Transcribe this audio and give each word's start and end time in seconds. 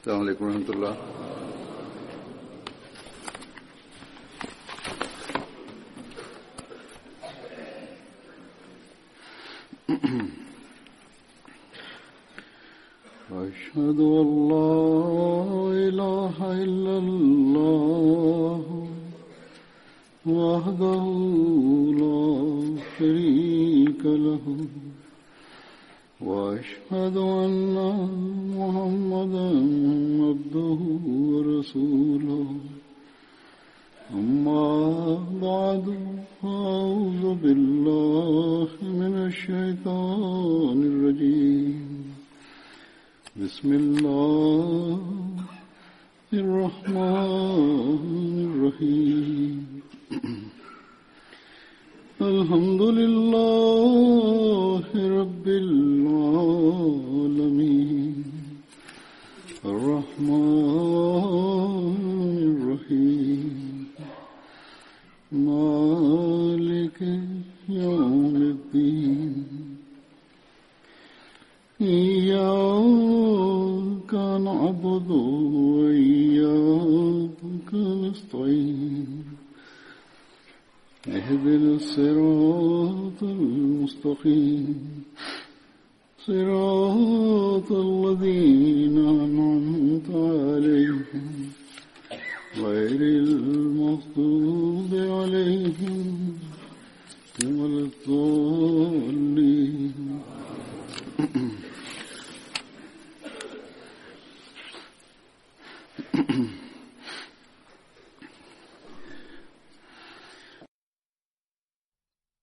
السلام 0.00 0.20
عليكم 0.20 0.44
ورحمة 0.44 0.68
الله 0.74 0.96
غير 92.84 93.00
المغضوب 93.00 94.92
عليهم 94.94 96.38
ولا 97.44 97.80
الضالين 97.88 99.40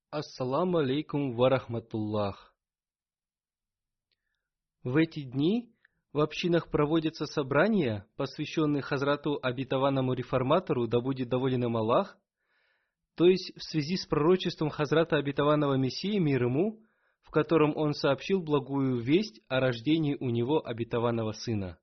Ассаламу 0.09 0.79
алейкум 0.79 1.35
варахматуллах. 1.35 2.55
В 4.83 4.95
эти 4.95 5.21
дни 5.21 5.69
в 6.12 6.20
общинах 6.20 6.70
проводятся 6.70 7.26
собрания, 7.26 8.06
посвященные 8.16 8.82
Хазрату 8.82 9.38
обетованному 9.42 10.12
реформатору, 10.12 10.86
да 10.86 11.00
будет 11.00 11.28
доволен 11.28 11.64
им 11.64 11.76
Аллах, 11.76 12.18
то 13.14 13.26
есть 13.26 13.52
в 13.56 13.62
связи 13.62 13.96
с 13.96 14.06
пророчеством 14.06 14.70
Хазрата 14.70 15.16
обетованного 15.16 15.74
Мессии 15.74 16.18
мир 16.18 16.44
ему, 16.44 16.80
в 17.22 17.30
котором 17.30 17.76
он 17.76 17.94
сообщил 17.94 18.42
благую 18.42 19.00
весть 19.00 19.40
о 19.48 19.60
рождении 19.60 20.16
у 20.18 20.30
него 20.30 20.64
обетованного 20.64 21.32
сына. 21.32 21.78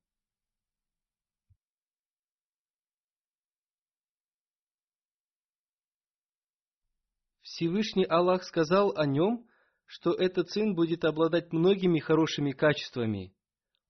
Всевышний 7.41 8.05
Аллах 8.05 8.43
сказал 8.43 8.95
о 8.95 9.05
нем, 9.05 9.45
что 9.85 10.13
этот 10.13 10.49
сын 10.51 10.75
будет 10.75 11.03
обладать 11.03 11.51
многими 11.51 11.99
хорошими 11.99 12.51
качествами. 12.51 13.33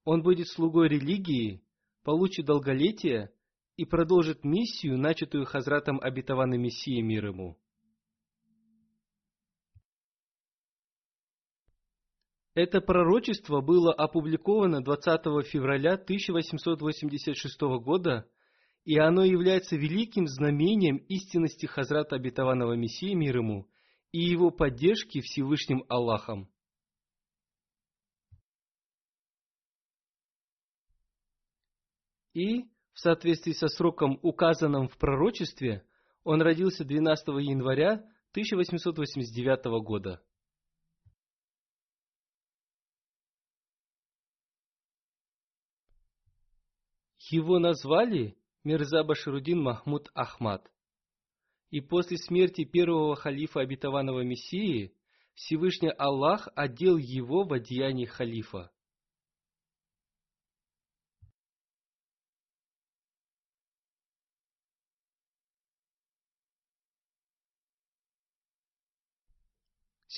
Он 0.04 0.22
будет 0.22 0.48
слугой 0.48 0.88
религии, 0.88 1.62
получит 2.02 2.46
долголетие 2.46 3.32
и 3.76 3.84
продолжит 3.84 4.44
миссию, 4.44 4.98
начатую 4.98 5.44
Хазратом 5.44 6.00
обетованным 6.00 6.62
Мессией 6.62 7.02
мир 7.02 7.26
ему. 7.26 7.58
Это 12.54 12.80
пророчество 12.80 13.60
было 13.60 13.92
опубликовано 13.92 14.82
20 14.82 15.46
февраля 15.46 15.94
1886 15.94 17.60
года 17.82 18.28
и 18.84 18.98
оно 18.98 19.24
является 19.24 19.76
великим 19.76 20.26
знамением 20.26 20.96
истинности 21.08 21.66
Хазрата 21.66 22.16
обетованного 22.16 22.74
Мессии 22.74 23.14
мир 23.14 23.36
ему 23.36 23.68
и 24.12 24.20
его 24.20 24.50
поддержки 24.50 25.20
Всевышним 25.20 25.84
Аллахом. 25.88 26.50
И, 32.32 32.62
в 32.92 33.00
соответствии 33.00 33.52
со 33.52 33.68
сроком, 33.68 34.18
указанным 34.22 34.88
в 34.88 34.96
пророчестве, 34.98 35.84
он 36.22 36.42
родился 36.42 36.84
12 36.84 37.26
января 37.40 38.04
1889 38.32 39.82
года. 39.82 40.22
Его 47.30 47.58
назвали 47.58 48.36
Мирза 48.64 49.04
Баширудин 49.04 49.62
Махмуд 49.62 50.10
Ахмад. 50.14 50.68
И 51.70 51.80
после 51.80 52.16
смерти 52.18 52.64
первого 52.64 53.14
халифа 53.14 53.60
обетованного 53.60 54.22
Мессии 54.22 54.94
Всевышний 55.34 55.92
Аллах 55.96 56.48
одел 56.56 56.96
его 56.96 57.44
в 57.44 57.52
одеяние 57.52 58.08
халифа. 58.08 58.72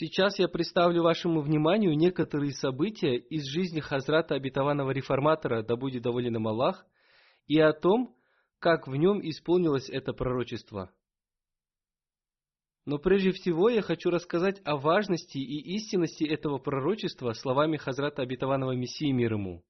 Сейчас 0.05 0.37
я 0.41 0.49
представлю 0.49 1.05
вашему 1.05 1.43
вниманию 1.43 1.97
некоторые 1.97 2.51
события 2.51 3.15
из 3.15 3.47
жизни 3.47 3.79
Хазрата 3.79 4.35
обетованного 4.35 4.91
реформатора, 4.91 5.63
да 5.63 5.77
будет 5.77 6.03
доволен 6.03 6.35
им 6.35 6.49
Аллах, 6.49 6.85
и 7.47 7.61
о 7.61 7.73
том, 7.73 8.13
как 8.59 8.89
в 8.89 8.97
нем 8.97 9.21
исполнилось 9.23 9.89
это 9.89 10.13
пророчество. 10.13 10.91
Но 12.85 12.99
прежде 12.99 13.31
всего 13.31 13.69
я 13.69 13.81
хочу 13.81 14.11
рассказать 14.11 14.61
о 14.65 14.77
важности 14.77 15.39
и 15.39 15.77
истинности 15.77 16.25
этого 16.25 16.59
пророчества 16.59 17.33
словами 17.33 17.77
Хазрата 17.77 18.23
обетованного 18.23 18.73
Мессии 18.73 19.13
мир 19.13 19.35
ему. 19.35 19.63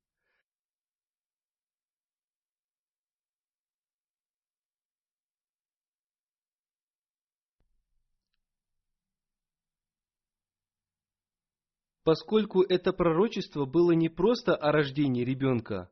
Поскольку 12.05 12.63
это 12.63 12.93
пророчество 12.93 13.65
было 13.65 13.93
не 13.93 14.09
просто 14.09 14.57
о 14.57 14.73
рождении 14.73 15.25
ребенка, 15.25 15.91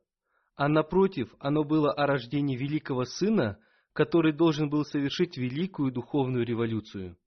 а 0.55 0.67
напротив, 0.67 1.33
оно 1.39 1.63
было 1.63 1.93
о 1.93 2.05
рождении 2.05 2.57
великого 2.57 3.05
сына, 3.05 3.59
который 3.93 4.33
должен 4.33 4.69
был 4.69 4.83
совершить 4.83 5.37
великую 5.37 5.91
духовную 5.91 6.45
революцию. 6.45 7.17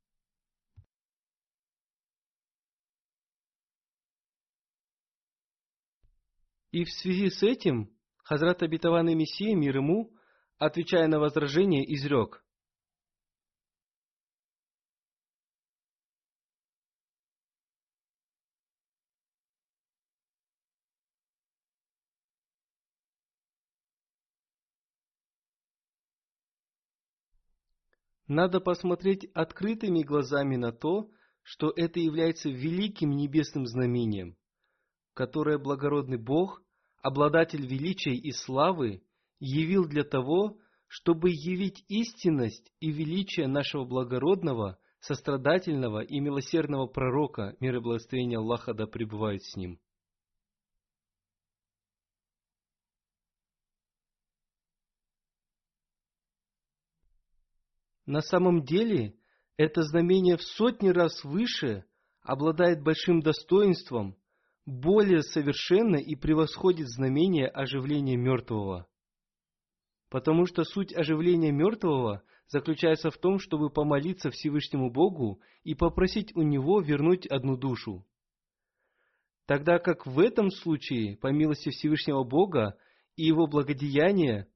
И 6.71 6.85
в 6.85 6.91
связи 6.91 7.31
с 7.31 7.43
этим 7.43 7.91
Хазрат 8.25 8.63
обетованный 8.63 9.15
Мессия, 9.15 9.55
мир 9.55 9.77
ему, 9.77 10.13
отвечая 10.59 11.07
на 11.09 11.21
возражение, 11.21 11.85
изрек. 11.95 12.44
Надо 28.27 28.61
посмотреть 28.61 29.27
открытыми 29.35 30.03
глазами 30.03 30.57
на 30.57 30.73
то, 30.73 31.11
что 31.43 31.73
это 31.77 32.01
является 32.01 32.49
великим 32.49 33.11
небесным 33.11 33.67
знамением, 33.67 34.37
которое 35.13 35.59
благородный 35.59 36.17
Бог, 36.17 36.63
обладатель 37.03 37.67
величия 37.67 38.15
и 38.15 38.33
славы, 38.33 39.03
явил 39.41 39.87
для 39.87 40.05
того, 40.05 40.59
чтобы 40.87 41.31
явить 41.31 41.85
истинность 41.89 42.73
и 42.81 42.91
величие 42.91 43.47
нашего 43.47 43.85
благородного, 43.85 44.79
сострадательного 45.01 46.01
и 46.03 46.19
милосердного 46.19 46.87
пророка, 46.87 47.57
мир 47.61 47.77
и 47.77 47.81
благословение 47.81 48.39
Аллаха 48.39 48.73
да 48.73 48.87
пребывают 48.87 49.43
с 49.43 49.55
ним. 49.55 49.79
На 58.07 58.21
самом 58.21 58.65
деле, 58.65 59.15
это 59.57 59.83
знамение 59.83 60.37
в 60.37 60.43
сотни 60.43 60.89
раз 60.89 61.25
выше, 61.25 61.85
обладает 62.23 62.83
большим 62.83 63.21
достоинством, 63.21 64.17
более 64.67 65.23
совершенно 65.23 65.97
и 65.97 66.15
превосходит 66.15 66.89
знамение 66.89 67.49
оживления 67.49 68.17
мертвого. 68.17 68.89
Потому 70.11 70.47
что 70.47 70.65
суть 70.65 70.95
оживления 70.95 71.53
мертвого 71.53 72.23
заключается 72.49 73.11
в 73.11 73.19
том, 73.19 73.39
чтобы 73.39 73.71
помолиться 73.71 74.31
Всевышнему 74.31 74.91
Богу 74.91 75.41
и 75.63 75.75
попросить 75.75 76.35
у 76.37 76.43
Него 76.43 76.81
вернуть 76.81 77.27
одну 77.27 77.57
душу. 77.57 78.07
Тогда 79.47 79.79
как 79.79 80.07
в 80.07 80.19
этом 80.19 80.51
случае, 80.51 81.17
по 81.17 81.29
милости 81.29 81.71
Всевышнего 81.71 82.25
Бога 82.25 82.79
и 83.17 83.25
Его 83.25 83.47
благодеяния, 83.47 84.49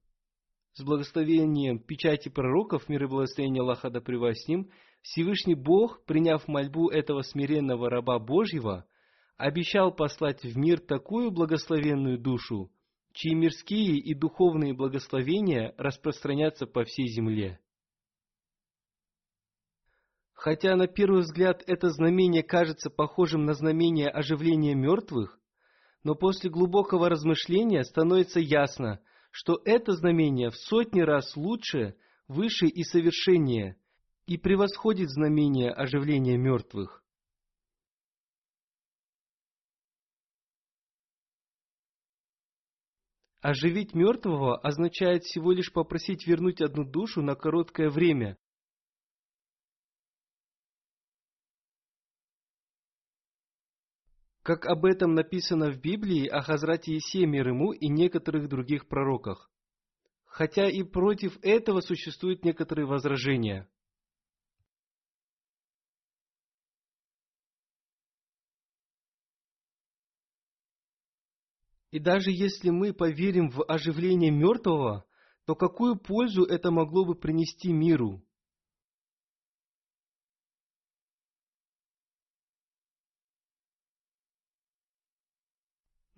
с 0.75 0.83
благословением 0.83 1.79
печати 1.79 2.29
пророков, 2.29 2.89
мир 2.89 3.05
и 3.05 3.07
благословение 3.07 3.63
Аллаха 3.63 3.91
да 3.91 4.01
с 4.01 4.49
ним, 4.49 4.71
Всевышний 5.03 5.55
Бог, 5.55 6.05
приняв 6.05 6.47
мольбу 6.49 6.89
этого 6.89 7.23
смиренного 7.23 7.91
раба 7.91 8.19
Божьего, 8.19 8.87
обещал 9.37 9.95
послать 9.95 10.43
в 10.43 10.57
мир 10.57 10.81
такую 10.81 11.31
благословенную 11.31 12.19
душу, 12.19 12.71
чьи 13.13 13.35
мирские 13.35 13.99
и 13.99 14.15
духовные 14.15 14.75
благословения 14.75 15.75
распространятся 15.79 16.67
по 16.67 16.85
всей 16.85 17.09
земле. 17.09 17.61
Хотя 20.35 20.77
на 20.77 20.87
первый 20.87 21.23
взгляд 21.23 21.65
это 21.67 21.91
знамение 21.91 22.45
кажется 22.45 22.91
похожим 22.91 23.45
на 23.45 23.55
знамение 23.55 24.09
оживления 24.09 24.75
мертвых, 24.75 25.39
но 26.05 26.15
после 26.15 26.49
глубокого 26.49 27.09
размышления 27.09 27.83
становится 27.83 28.39
ясно, 28.39 29.01
что 29.41 29.63
это 29.65 29.93
знамение 29.93 30.51
в 30.51 30.57
сотни 30.57 31.01
раз 31.01 31.37
лучше, 31.37 31.95
выше 32.27 32.67
и 32.67 32.83
совершеннее 32.83 33.77
и 34.27 34.37
превосходит 34.37 35.11
знамение 35.11 35.71
оживления 35.71 36.37
мертвых. 36.37 37.05
Оживить 43.41 43.95
мертвого 43.95 44.59
означает 44.59 45.23
всего 45.23 45.53
лишь 45.53 45.73
попросить 45.73 46.27
вернуть 46.27 46.61
одну 46.61 46.83
душу 46.83 47.23
на 47.23 47.37
короткое 47.37 47.91
время. 47.91 48.39
Как 54.49 54.65
об 54.65 54.87
этом 54.87 55.13
написано 55.13 55.71
в 55.71 55.79
Библии 55.79 56.27
о 56.27 56.41
Хазрате 56.41 56.97
Исее 56.97 57.27
мир 57.27 57.49
ему 57.49 57.73
и 57.73 57.87
некоторых 57.87 58.49
других 58.49 58.89
пророках. 58.89 59.51
Хотя 60.25 60.71
и 60.71 60.83
против 60.85 61.39
этого 61.43 61.83
существуют 61.83 62.47
некоторые 62.47 62.87
возражения. 62.87 63.69
И 71.91 71.99
даже 71.99 72.31
если 72.31 72.71
мы 72.71 72.95
поверим 72.95 73.51
в 73.51 73.63
оживление 73.65 74.31
мертвого, 74.31 75.05
то 75.45 75.57
какую 75.57 75.97
пользу 75.97 76.45
это 76.45 76.71
могло 76.71 77.05
бы 77.05 77.15
принести 77.15 77.71
миру? 77.71 78.25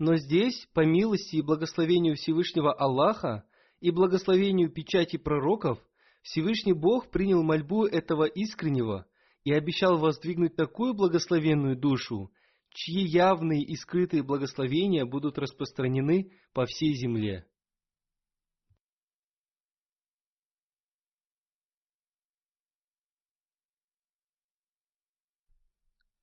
Но 0.00 0.17
здесь, 0.17 0.67
по 0.73 0.82
милости 0.82 1.37
и 1.37 1.43
благословению 1.43 2.17
Всевышнего 2.17 2.73
Аллаха 2.73 3.44
и 3.81 3.91
благословению 3.91 4.73
печати 4.73 5.19
пророков, 5.19 5.79
Всевышний 6.23 6.73
Бог 6.73 7.11
принял 7.11 7.43
мольбу 7.43 7.85
этого 7.85 8.25
искреннего 8.25 9.06
и 9.44 9.52
обещал 9.52 9.99
воздвигнуть 9.99 10.56
такую 10.56 10.94
благословенную 10.94 11.76
душу, 11.76 12.32
чьи 12.70 13.02
явные 13.02 13.62
и 13.62 13.76
скрытые 13.76 14.23
благословения 14.23 15.05
будут 15.05 15.37
распространены 15.37 16.32
по 16.55 16.64
всей 16.64 16.94
земле. 16.94 17.47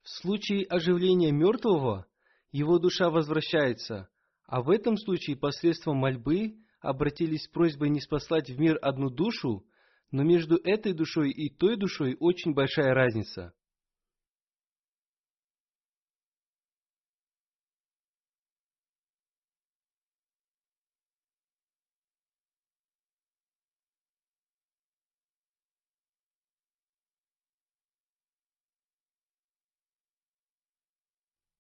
В 0.02 0.10
случае 0.10 0.66
оживления 0.66 1.32
мертвого 1.32 2.08
его 2.58 2.80
душа 2.80 3.12
возвращается, 3.12 4.10
а 4.48 4.64
в 4.64 4.72
этом 4.72 4.98
случае 4.98 5.38
посредством 5.38 5.98
мольбы 5.98 6.56
обратились 6.80 7.44
с 7.44 7.48
просьбой 7.48 7.90
не 7.90 8.02
спаслать 8.02 8.50
в 8.50 8.60
мир 8.60 8.80
одну 8.82 9.12
душу, 9.12 9.64
но 10.10 10.24
между 10.24 10.58
этой 10.64 10.94
душой 10.94 11.30
и 11.30 11.50
той 11.50 11.78
душой 11.78 12.18
очень 12.20 12.56
большая 12.56 12.96
разница. 12.96 13.54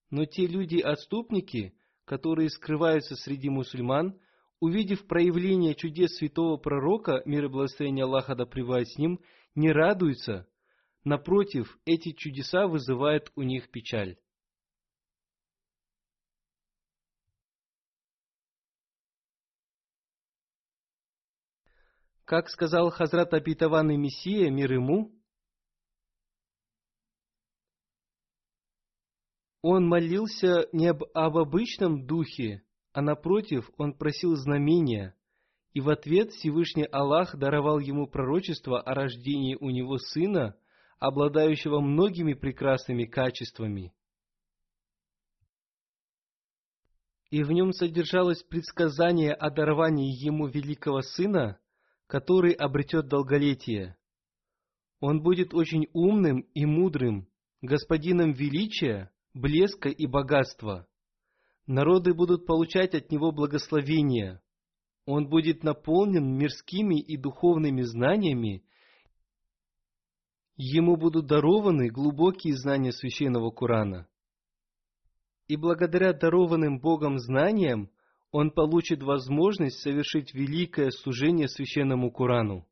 Но 0.09 0.25
те 0.25 0.47
люди-отступники, 0.47 1.73
которые 2.05 2.49
скрываются 2.49 3.15
среди 3.15 3.49
мусульман, 3.49 4.19
увидев 4.59 5.05
проявление 5.05 5.75
чудес 5.75 6.15
святого 6.15 6.57
пророка, 6.57 7.21
мир 7.25 7.45
и 7.45 7.47
благословение 7.49 8.05
Аллаха 8.05 8.35
да 8.35 8.45
с 8.45 8.97
ним, 8.97 9.19
не 9.55 9.71
радуются. 9.71 10.47
Напротив, 11.03 11.77
эти 11.85 12.11
чудеса 12.11 12.67
вызывают 12.67 13.31
у 13.35 13.41
них 13.41 13.69
печаль. 13.69 14.17
Как 22.25 22.49
сказал 22.49 22.89
Хазрат 22.89 23.33
Абитаван 23.33 23.87
Мессия, 23.87 24.49
мир 24.49 24.73
ему, 24.73 25.13
Он 29.61 29.87
молился 29.87 30.67
не 30.71 30.87
об, 30.87 31.03
об 31.13 31.37
обычном 31.37 32.05
духе, 32.05 32.63
а 32.93 33.01
напротив, 33.01 33.69
он 33.77 33.93
просил 33.93 34.35
знамения, 34.35 35.15
и 35.73 35.81
в 35.81 35.89
ответ 35.89 36.31
Всевышний 36.31 36.85
Аллах 36.85 37.35
даровал 37.35 37.79
ему 37.79 38.07
пророчество 38.07 38.79
о 38.81 38.93
рождении 38.93 39.55
у 39.59 39.69
него 39.69 39.97
сына, 39.97 40.55
обладающего 40.99 41.79
многими 41.79 42.33
прекрасными 42.33 43.05
качествами. 43.05 43.93
И 47.29 47.43
в 47.43 47.51
нем 47.51 47.73
содержалось 47.73 48.41
предсказание 48.43 49.33
о 49.33 49.49
даровании 49.49 50.11
ему 50.11 50.47
великого 50.47 51.01
сына, 51.01 51.59
который 52.07 52.53
обретет 52.53 53.07
долголетие. 53.07 53.97
Он 54.99 55.21
будет 55.21 55.53
очень 55.53 55.87
умным 55.93 56.41
и 56.53 56.65
мудрым, 56.65 57.27
господином 57.61 58.31
величия, 58.31 59.11
блеска 59.39 59.89
и 59.89 60.07
богатства. 60.07 60.87
Народы 61.65 62.13
будут 62.13 62.45
получать 62.45 62.95
от 62.95 63.11
него 63.11 63.31
благословения. 63.31 64.41
Он 65.05 65.27
будет 65.27 65.63
наполнен 65.63 66.37
мирскими 66.37 66.99
и 66.99 67.17
духовными 67.17 67.81
знаниями. 67.81 68.63
Ему 70.55 70.97
будут 70.97 71.27
дарованы 71.27 71.89
глубокие 71.89 72.55
знания 72.55 72.91
священного 72.91 73.51
Корана. 73.51 74.07
И 75.47 75.55
благодаря 75.55 76.13
дарованным 76.13 76.79
Богом 76.79 77.19
знаниям 77.19 77.89
он 78.31 78.51
получит 78.51 79.01
возможность 79.01 79.79
совершить 79.79 80.33
великое 80.33 80.91
служение 80.91 81.47
священному 81.47 82.11
Корану. 82.11 82.67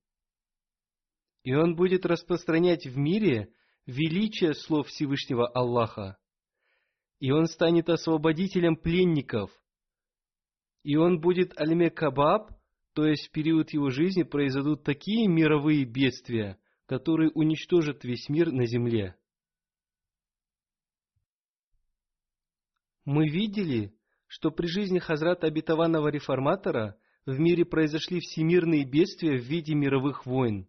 И 1.43 1.53
он 1.53 1.75
будет 1.75 2.05
распространять 2.05 2.85
в 2.85 2.97
мире 2.97 3.53
величие 3.85 4.55
слов 4.55 4.87
Всевышнего 4.87 5.47
Аллаха 5.47 6.17
и 7.19 7.31
он 7.31 7.45
станет 7.47 7.89
освободителем 7.89 8.75
пленников. 8.75 9.51
И 10.83 10.95
он 10.95 11.19
будет 11.19 11.59
Альме-Кабаб, 11.59 12.51
то 12.93 13.05
есть 13.05 13.27
в 13.27 13.31
период 13.31 13.71
его 13.71 13.89
жизни 13.89 14.23
произойдут 14.23 14.83
такие 14.83 15.27
мировые 15.27 15.85
бедствия, 15.85 16.59
которые 16.85 17.31
уничтожат 17.31 18.03
весь 18.03 18.29
мир 18.29 18.51
на 18.51 18.65
земле. 18.65 19.15
Мы 23.03 23.29
видели, 23.29 23.93
что 24.27 24.51
при 24.51 24.67
жизни 24.67 24.99
Хазрата 24.99 25.47
Обетованного 25.47 26.09
Реформатора 26.09 26.97
в 27.25 27.39
мире 27.39 27.65
произошли 27.65 28.19
всемирные 28.19 28.85
бедствия 28.85 29.37
в 29.37 29.43
виде 29.43 29.73
мировых 29.73 30.25
войн. 30.25 30.67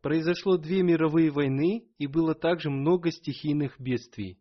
Произошло 0.00 0.58
две 0.58 0.82
мировые 0.82 1.30
войны 1.30 1.88
и 1.98 2.06
было 2.06 2.34
также 2.34 2.70
много 2.70 3.10
стихийных 3.10 3.80
бедствий. 3.80 4.38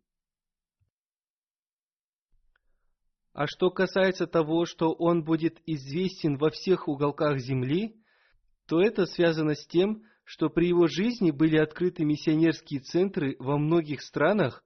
А 3.34 3.48
что 3.48 3.72
касается 3.72 4.28
того, 4.28 4.66
что 4.66 4.94
он 4.94 5.24
будет 5.24 5.60
известен 5.66 6.38
во 6.38 6.52
всех 6.52 6.88
уголках 6.88 7.40
земли, 7.40 7.96
то 8.68 8.80
это 8.80 9.06
связано 9.08 9.56
с 9.56 9.66
тем, 9.66 10.04
что 10.24 10.50
при 10.50 10.68
его 10.68 10.88
жизни 10.88 11.32
были 11.32 11.58
открыты 11.58 12.06
миссионерские 12.06 12.80
центры 12.80 13.36
во 13.40 13.58
многих 13.58 14.02
странах, 14.02 14.64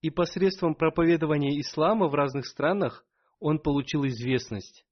и 0.00 0.10
посредством 0.10 0.74
проповедования 0.74 1.60
ислама 1.60 2.08
в 2.08 2.14
разных 2.14 2.46
странах 2.46 3.04
он 3.38 3.60
получил 3.60 4.04
известность. 4.06 4.84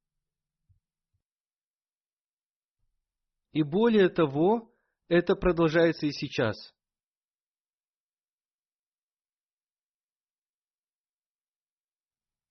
И 3.53 3.63
более 3.63 4.09
того, 4.09 4.73
это 5.09 5.35
продолжается 5.35 6.07
и 6.07 6.13
сейчас. 6.13 6.76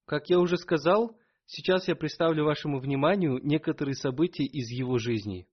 Как 0.05 0.29
я 0.29 0.39
уже 0.39 0.57
сказал, 0.57 1.17
сейчас 1.45 1.88
я 1.88 1.95
представлю 1.95 2.45
вашему 2.45 2.79
вниманию 2.79 3.39
некоторые 3.43 3.95
события 3.95 4.45
из 4.45 4.69
его 4.69 5.00
жизни. 5.00 5.47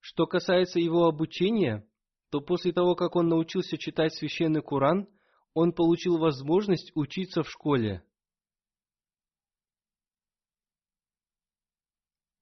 Что 0.00 0.26
касается 0.26 0.78
его 0.78 1.06
обучения, 1.06 1.88
то 2.30 2.40
после 2.40 2.72
того, 2.72 2.94
как 2.94 3.16
он 3.16 3.28
научился 3.28 3.78
читать 3.78 4.14
священный 4.14 4.62
Куран, 4.62 5.08
он 5.54 5.72
получил 5.72 6.18
возможность 6.18 6.92
учиться 6.94 7.42
в 7.42 7.50
школе. 7.50 8.04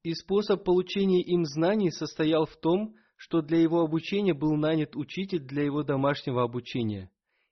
И 0.03 0.15
способ 0.15 0.65
получения 0.65 1.23
им 1.23 1.45
знаний 1.45 1.91
состоял 1.91 2.47
в 2.47 2.57
том, 2.57 2.97
что 3.17 3.43
для 3.43 3.59
его 3.59 3.83
обучения 3.83 4.33
был 4.33 4.57
нанят 4.57 4.97
учитель 4.97 5.41
для 5.41 5.63
его 5.63 5.83
домашнего 5.83 6.43
обучения, 6.43 7.11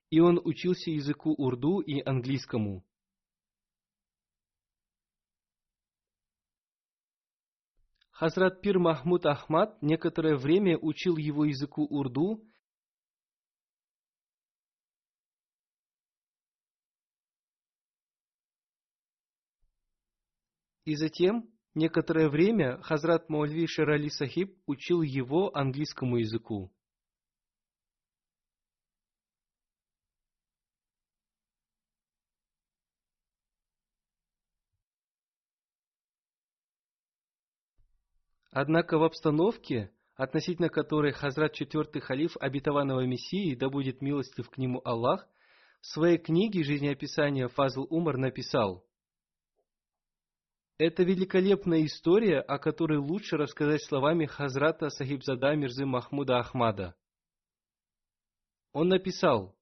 и 0.09 0.19
он 0.19 0.41
учился 0.43 0.89
языку 0.89 1.31
урду 1.37 1.79
и 1.79 2.01
английскому. 2.01 2.83
Хазрат 8.09 8.61
Пир 8.61 8.79
Махмуд 8.79 9.27
Ахмад 9.27 9.81
некоторое 9.83 10.35
время 10.35 10.77
учил 10.77 11.17
его 11.17 11.45
языку 11.45 11.85
урду, 11.85 12.43
и 20.85 20.95
затем 20.95 21.47
некоторое 21.75 22.29
время 22.29 22.81
Хазрат 22.81 23.29
Маульви 23.29 23.67
Шерали 23.67 24.09
Сахиб 24.09 24.57
учил 24.65 25.01
его 25.01 25.55
английскому 25.55 26.17
языку. 26.17 26.71
Однако 38.51 38.97
в 38.97 39.03
обстановке, 39.03 39.91
относительно 40.15 40.69
которой 40.69 41.11
Хазрат 41.11 41.53
четвертый 41.53 42.01
халиф 42.01 42.35
обетованного 42.37 43.05
Мессии, 43.05 43.55
да 43.55 43.69
будет 43.69 44.01
милостив 44.01 44.49
к 44.49 44.57
нему 44.57 44.81
Аллах, 44.83 45.27
в 45.81 45.85
своей 45.85 46.17
книге 46.17 46.63
жизнеописания 46.63 47.47
Фазл 47.47 47.85
Умар 47.89 48.17
написал 48.17 48.85
«Это 50.79 51.03
великолепная 51.03 51.85
история, 51.85 52.39
о 52.39 52.57
которой 52.57 52.97
лучше 52.97 53.37
рассказать 53.37 53.83
словами 53.83 54.25
Хазрата 54.25 54.89
Сахибзада 54.89 55.53
Мирзы 55.55 55.85
Махмуда 55.85 56.39
Ахмада». 56.39 56.95
Он 58.73 58.87
написал 58.87 59.55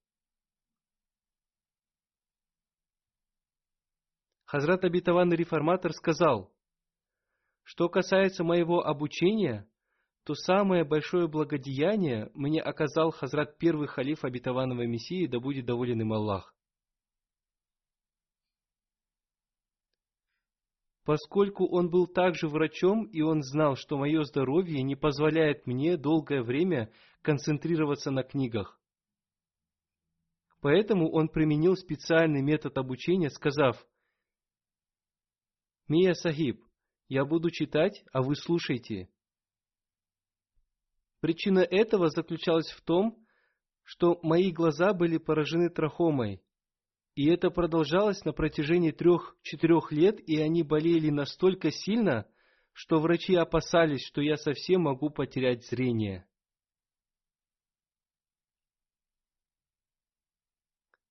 Хазрат 4.45 4.85
обетованный 4.85 5.35
реформатор 5.35 5.91
сказал– 5.91 6.53
что 7.69 7.89
касается 7.89 8.45
моего 8.45 8.85
обучения, 8.85 9.69
то 10.23 10.35
самое 10.35 10.85
большое 10.85 11.27
благодеяние 11.27 12.31
мне 12.33 12.61
оказал 12.61 13.11
Хазрат 13.11 13.57
первый 13.57 13.89
халиф 13.89 14.23
обетованного 14.23 14.87
Мессии, 14.87 15.27
да 15.27 15.41
будет 15.41 15.65
доволен 15.65 15.99
им 15.99 16.13
Аллах. 16.13 16.55
Поскольку 21.07 21.65
он 21.65 21.89
был 21.89 22.05
также 22.05 22.49
врачом, 22.49 23.05
и 23.05 23.21
он 23.21 23.41
знал, 23.41 23.77
что 23.77 23.97
мое 23.97 24.23
здоровье 24.23 24.83
не 24.83 24.97
позволяет 24.97 25.65
мне 25.65 25.95
долгое 25.95 26.43
время 26.43 26.91
концентрироваться 27.21 28.11
на 28.11 28.23
книгах. 28.23 28.77
Поэтому 30.59 31.09
он 31.09 31.29
применил 31.29 31.77
специальный 31.77 32.41
метод 32.41 32.77
обучения, 32.77 33.29
сказав, 33.29 33.87
«Мия 35.87 36.13
Сахиб, 36.13 36.61
я 37.07 37.23
буду 37.23 37.51
читать, 37.51 38.03
а 38.11 38.21
вы 38.21 38.35
слушайте. 38.35 39.07
Причина 41.21 41.59
этого 41.59 42.09
заключалась 42.09 42.69
в 42.71 42.81
том, 42.81 43.25
что 43.83 44.19
мои 44.23 44.51
глаза 44.51 44.91
были 44.91 45.17
поражены 45.19 45.69
трахомой, 45.69 46.43
и 47.17 47.25
это 47.29 47.49
продолжалось 47.49 48.23
на 48.25 48.31
протяжении 48.31 48.91
трех-четырех 48.91 49.91
лет, 49.91 50.19
и 50.29 50.39
они 50.39 50.61
болели 50.61 51.09
настолько 51.09 51.71
сильно, 51.71 52.27
что 52.73 52.99
врачи 52.99 53.33
опасались, 53.33 54.05
что 54.05 54.21
я 54.21 54.37
совсем 54.37 54.81
могу 54.81 55.09
потерять 55.09 55.65
зрение. 55.65 56.27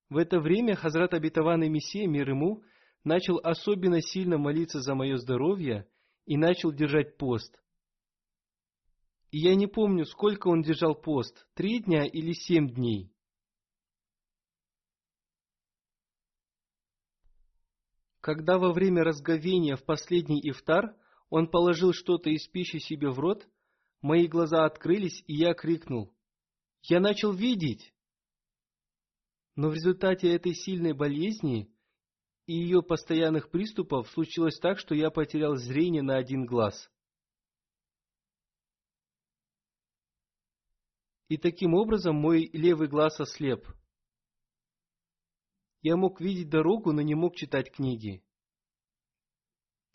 В 0.09 0.19
это 0.19 0.39
время 0.39 0.77
Хазрат 0.77 1.13
Абитаван 1.13 1.63
Мессия, 1.69 2.07
мир 2.07 2.31
ему, 2.31 2.63
начал 3.03 3.41
особенно 3.43 4.01
сильно 4.01 4.39
молиться 4.39 4.81
за 4.81 4.95
мое 4.95 5.17
здоровье 5.17 5.89
и 6.25 6.37
начал 6.37 6.71
держать 6.71 7.17
пост. 7.17 7.61
И 9.33 9.39
я 9.39 9.57
не 9.57 9.67
помню, 9.67 10.05
сколько 10.05 10.47
он 10.47 10.63
держал 10.63 10.95
пост, 10.95 11.49
три 11.55 11.81
дня 11.81 12.05
или 12.05 12.33
семь 12.33 12.69
дней. 12.69 13.13
Когда 18.27 18.59
во 18.59 18.73
время 18.73 19.05
разговения 19.05 19.77
в 19.77 19.85
последний 19.85 20.41
ифтар 20.41 20.97
он 21.31 21.47
положил 21.47 21.93
что-то 21.93 22.29
из 22.29 22.45
пищи 22.49 22.79
себе 22.79 23.09
в 23.09 23.21
рот, 23.21 23.47
мои 24.03 24.27
глаза 24.27 24.65
открылись, 24.65 25.23
и 25.29 25.37
я 25.37 25.55
крикнул. 25.55 26.13
Я 26.83 26.99
начал 26.99 27.33
видеть! 27.33 27.95
Но 29.55 29.69
в 29.69 29.75
результате 29.75 30.29
этой 30.35 30.55
сильной 30.55 30.93
болезни 30.93 31.73
и 32.47 32.55
ее 32.55 32.83
постоянных 32.83 33.49
приступов 33.49 34.11
случилось 34.11 34.59
так, 34.59 34.81
что 34.81 34.97
я 34.97 35.11
потерял 35.11 35.55
зрение 35.55 36.03
на 36.03 36.17
один 36.17 36.47
глаз. 36.47 36.91
И 41.29 41.37
таким 41.37 41.75
образом 41.75 42.17
мой 42.17 42.51
левый 42.53 42.89
глаз 42.89 43.21
ослеп. 43.21 43.69
Я 45.83 45.97
мог 45.97 46.21
видеть 46.21 46.49
дорогу, 46.49 46.93
но 46.93 47.03
не 47.03 47.15
мог 47.15 47.37
читать 47.37 47.71
книги. 47.71 48.23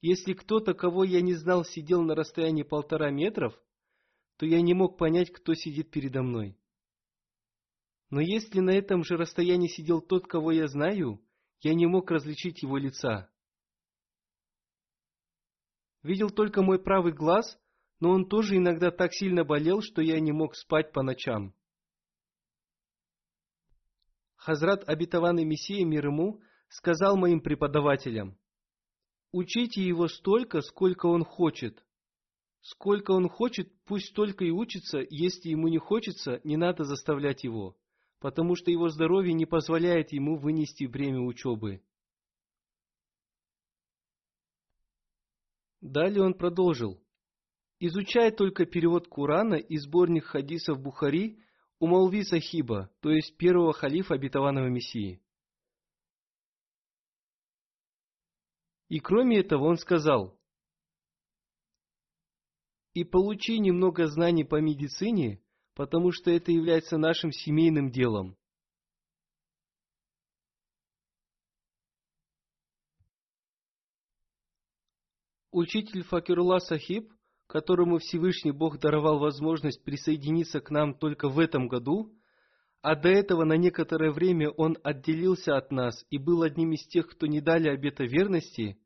Если 0.01 0.33
кто-то, 0.33 0.73
кого 0.73 1.03
я 1.03 1.21
не 1.21 1.35
знал, 1.35 1.63
сидел 1.63 2.01
на 2.01 2.15
расстоянии 2.15 2.63
полтора 2.63 3.11
метров, 3.11 3.53
то 4.37 4.45
я 4.45 4.61
не 4.61 4.73
мог 4.73 4.97
понять, 4.97 5.31
кто 5.31 5.53
сидит 5.53 5.91
передо 5.91 6.23
мной. 6.23 6.57
Но 8.09 8.19
если 8.19 8.59
на 8.59 8.71
этом 8.71 9.03
же 9.03 9.15
расстоянии 9.15 9.67
сидел 9.67 10.01
тот, 10.01 10.27
кого 10.27 10.51
я 10.51 10.67
знаю, 10.67 11.23
я 11.61 11.73
не 11.75 11.85
мог 11.85 12.09
различить 12.09 12.63
его 12.63 12.77
лица. 12.77 13.29
Видел 16.01 16.31
только 16.31 16.63
мой 16.63 16.81
правый 16.81 17.13
глаз, 17.13 17.59
но 17.99 18.09
он 18.09 18.27
тоже 18.27 18.57
иногда 18.57 18.89
так 18.89 19.13
сильно 19.13 19.45
болел, 19.45 19.81
что 19.81 20.01
я 20.01 20.19
не 20.19 20.31
мог 20.31 20.55
спать 20.55 20.91
по 20.91 21.03
ночам. 21.03 21.53
Хазрат 24.41 24.87
обетованный 24.87 25.45
Мессия 25.45 25.85
мир 25.85 26.07
ему 26.07 26.41
сказал 26.67 27.15
моим 27.15 27.41
преподавателям, 27.41 28.37
«Учите 29.31 29.81
его 29.81 30.07
столько, 30.07 30.61
сколько 30.61 31.05
он 31.05 31.23
хочет. 31.23 31.85
Сколько 32.59 33.11
он 33.11 33.29
хочет, 33.29 33.71
пусть 33.85 34.09
столько 34.09 34.43
и 34.43 34.51
учится, 34.51 34.99
если 35.09 35.49
ему 35.49 35.69
не 35.69 35.77
хочется, 35.77 36.41
не 36.43 36.57
надо 36.57 36.83
заставлять 36.83 37.43
его» 37.43 37.77
потому 38.21 38.55
что 38.55 38.69
его 38.69 38.87
здоровье 38.87 39.33
не 39.33 39.47
позволяет 39.47 40.13
ему 40.13 40.37
вынести 40.37 40.85
бремя 40.85 41.21
учебы. 41.21 41.81
Далее 45.81 46.23
он 46.23 46.35
продолжил. 46.35 47.01
Изучай 47.79 48.31
только 48.31 48.67
перевод 48.67 49.07
Курана 49.07 49.55
и 49.55 49.77
сборник 49.77 50.25
хадисов 50.25 50.79
Бухари 50.79 51.43
у 51.81 51.87
Малви 51.87 52.23
Сахиба, 52.23 52.91
то 52.99 53.09
есть 53.09 53.35
первого 53.37 53.73
халифа 53.73 54.13
обетованного 54.13 54.67
Мессии. 54.67 55.19
И 58.87 58.99
кроме 58.99 59.39
этого 59.39 59.65
он 59.65 59.77
сказал, 59.77 60.39
«И 62.93 63.03
получи 63.03 63.57
немного 63.57 64.05
знаний 64.05 64.43
по 64.43 64.61
медицине, 64.61 65.41
потому 65.73 66.11
что 66.11 66.29
это 66.29 66.51
является 66.51 66.99
нашим 66.99 67.31
семейным 67.31 67.89
делом». 67.89 68.37
Учитель 75.49 76.03
Факирулла 76.03 76.59
Сахиб, 76.59 77.11
которому 77.51 77.97
Всевышний 77.97 78.53
Бог 78.53 78.79
даровал 78.79 79.19
возможность 79.19 79.83
присоединиться 79.83 80.61
к 80.61 80.71
нам 80.71 80.93
только 80.93 81.27
в 81.27 81.37
этом 81.37 81.67
году, 81.67 82.15
а 82.81 82.95
до 82.95 83.09
этого 83.09 83.43
на 83.43 83.57
некоторое 83.57 84.11
время 84.13 84.51
он 84.51 84.77
отделился 84.83 85.57
от 85.57 85.69
нас 85.69 86.05
и 86.09 86.17
был 86.17 86.43
одним 86.43 86.71
из 86.71 86.87
тех, 86.87 87.09
кто 87.09 87.27
не 87.27 87.41
дали 87.41 87.67
обета 87.67 88.05
верности, 88.05 88.79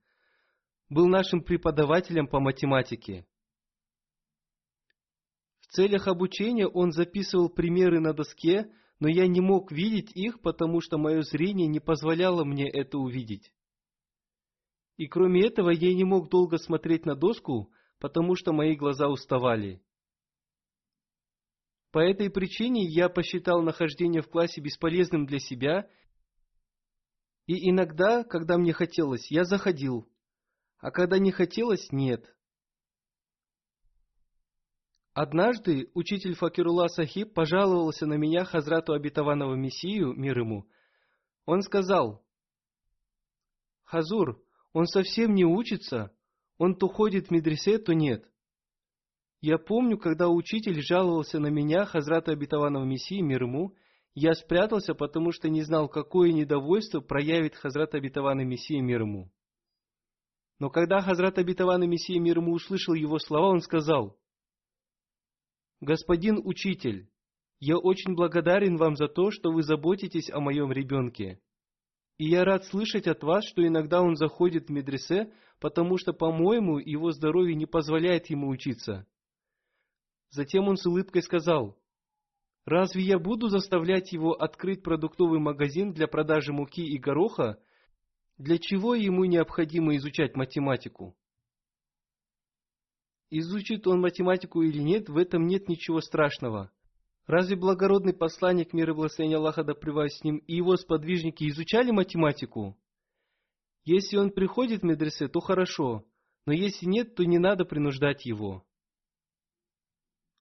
был 0.90 1.06
нашим 1.06 1.44
преподавателем 1.44 2.26
по 2.26 2.40
математике. 2.40 3.28
В 5.60 5.68
целях 5.68 6.08
обучения 6.08 6.68
он 6.68 6.92
записывал 6.92 7.50
примеры 7.50 8.00
на 8.00 8.14
доске, 8.14 8.72
но 9.00 9.08
я 9.08 9.28
не 9.28 9.42
мог 9.42 9.72
видеть 9.72 10.12
их, 10.16 10.42
потому 10.42 10.82
что 10.82 10.98
мое 10.98 11.22
зрение 11.22 11.68
не 11.68 11.80
позволяло 11.80 12.44
мне 12.44 12.68
это 12.68 12.98
увидеть. 12.98 13.54
И 14.98 15.06
кроме 15.06 15.46
этого, 15.46 15.70
я 15.70 15.94
не 15.94 16.04
мог 16.04 16.32
долго 16.32 16.58
смотреть 16.58 17.06
на 17.06 17.16
доску, 17.16 17.72
потому 18.06 18.36
что 18.36 18.54
мои 18.54 18.76
глаза 18.76 19.08
уставали. 19.08 19.82
По 21.90 21.98
этой 21.98 22.30
причине 22.30 22.86
я 22.86 23.10
посчитал 23.10 23.64
нахождение 23.64 24.22
в 24.22 24.30
классе 24.30 24.62
бесполезным 24.62 25.26
для 25.26 25.40
себя, 25.40 25.90
и 27.48 27.68
иногда, 27.68 28.24
когда 28.24 28.60
мне 28.60 28.74
хотелось, 28.74 29.32
я 29.32 29.44
заходил, 29.44 30.08
а 30.78 30.92
когда 30.92 31.18
не 31.18 31.32
хотелось, 31.32 31.92
нет. 31.92 32.32
Однажды 35.14 35.90
учитель 35.96 36.36
Факирулла 36.36 36.90
Сахиб 36.90 37.34
пожаловался 37.34 38.06
на 38.06 38.18
меня 38.18 38.46
Хазрату 38.46 38.94
Обетованного 38.94 39.56
Мессию, 39.56 40.14
мир 40.14 40.38
ему. 40.38 40.70
Он 41.46 41.64
сказал, 41.64 42.24
«Хазур, 43.84 44.46
он 44.74 44.86
совсем 44.86 45.34
не 45.34 45.44
учится. 45.44 46.15
Он 46.58 46.76
то 46.76 46.88
ходит 46.88 47.28
в 47.28 47.32
медресе, 47.32 47.78
то 47.78 47.94
нет. 47.94 48.30
Я 49.42 49.58
помню, 49.58 49.98
когда 49.98 50.30
учитель 50.30 50.82
жаловался 50.82 51.40
на 51.40 51.48
меня, 51.48 51.86
Хазрата 51.86 52.32
Обетованного 52.32 52.84
Мессии, 52.84 53.22
мир 53.22 53.44
ему, 53.44 53.76
я 54.14 54.34
спрятался, 54.34 54.96
потому 54.96 55.32
что 55.34 55.50
не 55.50 55.62
знал, 55.62 55.90
какое 55.90 56.32
недовольство 56.32 57.02
проявит 57.02 57.56
Хазрат 57.56 57.94
Обетованный 57.94 58.46
Мессия, 58.46 58.82
мир 58.82 59.02
ему. 59.02 59.32
Но 60.58 60.70
когда 60.70 61.02
Хазрат 61.02 61.38
Обетованный 61.38 61.88
Мессия, 61.88 62.20
мир 62.20 62.38
ему, 62.38 62.54
услышал 62.54 62.94
его 62.94 63.20
слова, 63.20 63.50
он 63.50 63.60
сказал, 63.60 64.18
«Господин 65.82 66.40
учитель, 66.46 67.10
я 67.60 67.78
очень 67.78 68.16
благодарен 68.16 68.78
вам 68.78 68.96
за 68.96 69.10
то, 69.10 69.32
что 69.32 69.52
вы 69.52 69.64
заботитесь 69.64 70.30
о 70.30 70.40
моем 70.40 70.72
ребенке. 70.72 71.42
И 72.18 72.30
я 72.30 72.46
рад 72.46 72.66
слышать 72.66 73.08
от 73.08 73.24
вас, 73.24 73.46
что 73.46 73.66
иногда 73.66 74.02
он 74.02 74.16
заходит 74.16 74.68
в 74.68 74.72
медресе, 74.72 75.34
потому 75.60 75.98
что, 75.98 76.14
по-моему, 76.14 76.78
его 76.78 77.12
здоровье 77.12 77.56
не 77.56 77.66
позволяет 77.66 78.28
ему 78.28 78.48
учиться. 78.48 79.06
Затем 80.30 80.68
он 80.68 80.78
с 80.78 80.86
улыбкой 80.86 81.22
сказал, 81.22 81.78
«Разве 82.66 83.04
я 83.04 83.20
буду 83.20 83.50
заставлять 83.50 84.12
его 84.12 84.32
открыть 84.32 84.82
продуктовый 84.82 85.40
магазин 85.40 85.94
для 85.94 86.08
продажи 86.08 86.52
муки 86.52 86.86
и 86.86 86.98
гороха? 86.98 87.60
Для 88.38 88.58
чего 88.58 88.96
ему 88.96 89.26
необходимо 89.26 89.96
изучать 89.98 90.36
математику?» 90.36 91.16
Изучит 93.30 93.88
он 93.88 94.02
математику 94.02 94.62
или 94.62 94.80
нет, 94.80 95.10
в 95.10 95.18
этом 95.18 95.48
нет 95.48 95.68
ничего 95.68 96.00
страшного. 96.00 96.72
Разве 97.28 97.56
благородный 97.56 98.14
посланник 98.14 98.74
мира 98.74 98.94
и 98.94 98.96
благословения 98.96 99.38
Аллаха 99.38 99.64
да 99.64 99.74
с 99.74 100.24
ним 100.24 100.38
и 100.38 100.56
его 100.56 100.76
сподвижники 100.78 101.50
изучали 101.50 101.90
математику? 101.90 102.78
Если 103.84 104.18
он 104.18 104.32
приходит 104.32 104.82
в 104.82 104.86
медресе, 104.86 105.28
то 105.28 105.40
хорошо, 105.40 106.06
но 106.46 106.54
если 106.54 106.86
нет, 106.86 107.16
то 107.16 107.24
не 107.24 107.40
надо 107.40 107.66
принуждать 107.66 108.26
его. 108.26 108.64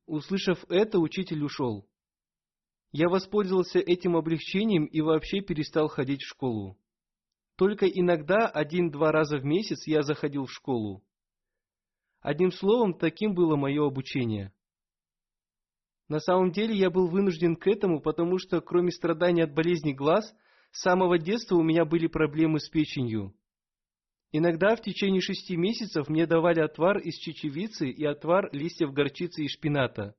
Услышав 0.07 0.62
это, 0.68 0.99
учитель 0.99 1.42
ушел. 1.42 1.88
Я 2.92 3.09
воспользовался 3.09 3.79
этим 3.79 4.16
облегчением 4.16 4.85
и 4.85 5.01
вообще 5.01 5.40
перестал 5.40 5.88
ходить 5.88 6.23
в 6.23 6.29
школу. 6.29 6.79
Только 7.57 7.87
иногда, 7.87 8.47
один-два 8.47 9.11
раза 9.11 9.38
в 9.38 9.44
месяц, 9.44 9.87
я 9.87 10.03
заходил 10.03 10.44
в 10.44 10.53
школу. 10.53 11.03
Одним 12.20 12.53
словом, 12.53 12.94
таким 12.94 13.35
было 13.35 13.57
мое 13.57 13.87
обучение. 13.87 14.53
На 16.09 16.21
самом 16.21 16.53
деле 16.53 16.75
я 16.77 16.90
был 16.90 17.09
вынужден 17.09 17.57
к 17.57 17.67
этому, 17.67 18.01
потому 18.01 18.38
что, 18.38 18.61
кроме 18.61 18.90
страданий 18.90 19.43
от 19.43 19.55
болезни 19.55 19.93
глаз, 19.93 20.35
с 20.71 20.83
самого 20.83 21.19
детства 21.19 21.57
у 21.57 21.62
меня 21.62 21.85
были 21.85 22.07
проблемы 22.07 22.61
с 22.61 22.69
печенью. 22.69 23.35
Иногда 24.33 24.75
в 24.75 24.83
течение 24.83 25.21
шести 25.21 25.57
месяцев 25.57 26.09
мне 26.09 26.27
давали 26.27 26.61
отвар 26.61 26.99
из 26.99 27.14
чечевицы 27.14 27.88
и 27.88 28.05
отвар 28.05 28.51
листьев 28.53 28.93
горчицы 28.93 29.45
и 29.45 29.49
шпината. 29.49 30.17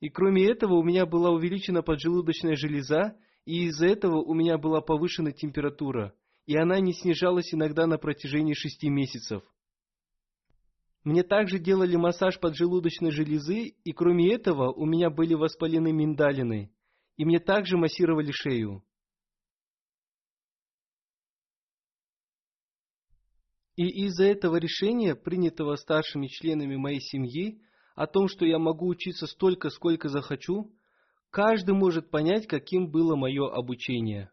И 0.00 0.08
кроме 0.08 0.46
этого 0.46 0.74
у 0.74 0.82
меня 0.82 1.04
была 1.04 1.30
увеличена 1.30 1.82
поджелудочная 1.82 2.56
железа, 2.56 3.16
и 3.44 3.66
из-за 3.66 3.86
этого 3.86 4.22
у 4.22 4.32
меня 4.32 4.58
была 4.58 4.80
повышена 4.80 5.32
температура, 5.32 6.14
и 6.46 6.56
она 6.56 6.78
не 6.80 6.92
снижалась 6.92 7.52
иногда 7.52 7.86
на 7.86 7.98
протяжении 7.98 8.54
шести 8.54 8.88
месяцев. 8.88 9.42
Мне 11.04 11.24
также 11.24 11.58
делали 11.58 11.96
массаж 11.96 12.38
поджелудочной 12.38 13.10
железы, 13.10 13.74
и 13.84 13.92
кроме 13.92 14.32
этого 14.32 14.72
у 14.72 14.86
меня 14.86 15.10
были 15.10 15.34
воспалены 15.34 15.92
миндалины, 15.92 16.72
и 17.16 17.24
мне 17.24 17.40
также 17.40 17.76
массировали 17.76 18.30
шею. 18.30 18.84
И 23.74 24.04
из-за 24.06 24.24
этого 24.24 24.56
решения, 24.56 25.14
принятого 25.16 25.76
старшими 25.76 26.28
членами 26.28 26.76
моей 26.76 27.00
семьи, 27.00 27.62
о 27.94 28.06
том, 28.06 28.28
что 28.28 28.44
я 28.44 28.58
могу 28.58 28.86
учиться 28.86 29.26
столько, 29.26 29.70
сколько 29.70 30.08
захочу, 30.08 30.72
каждый 31.30 31.74
может 31.74 32.10
понять, 32.10 32.46
каким 32.46 32.90
было 32.90 33.16
мое 33.16 33.50
обучение. 33.52 34.30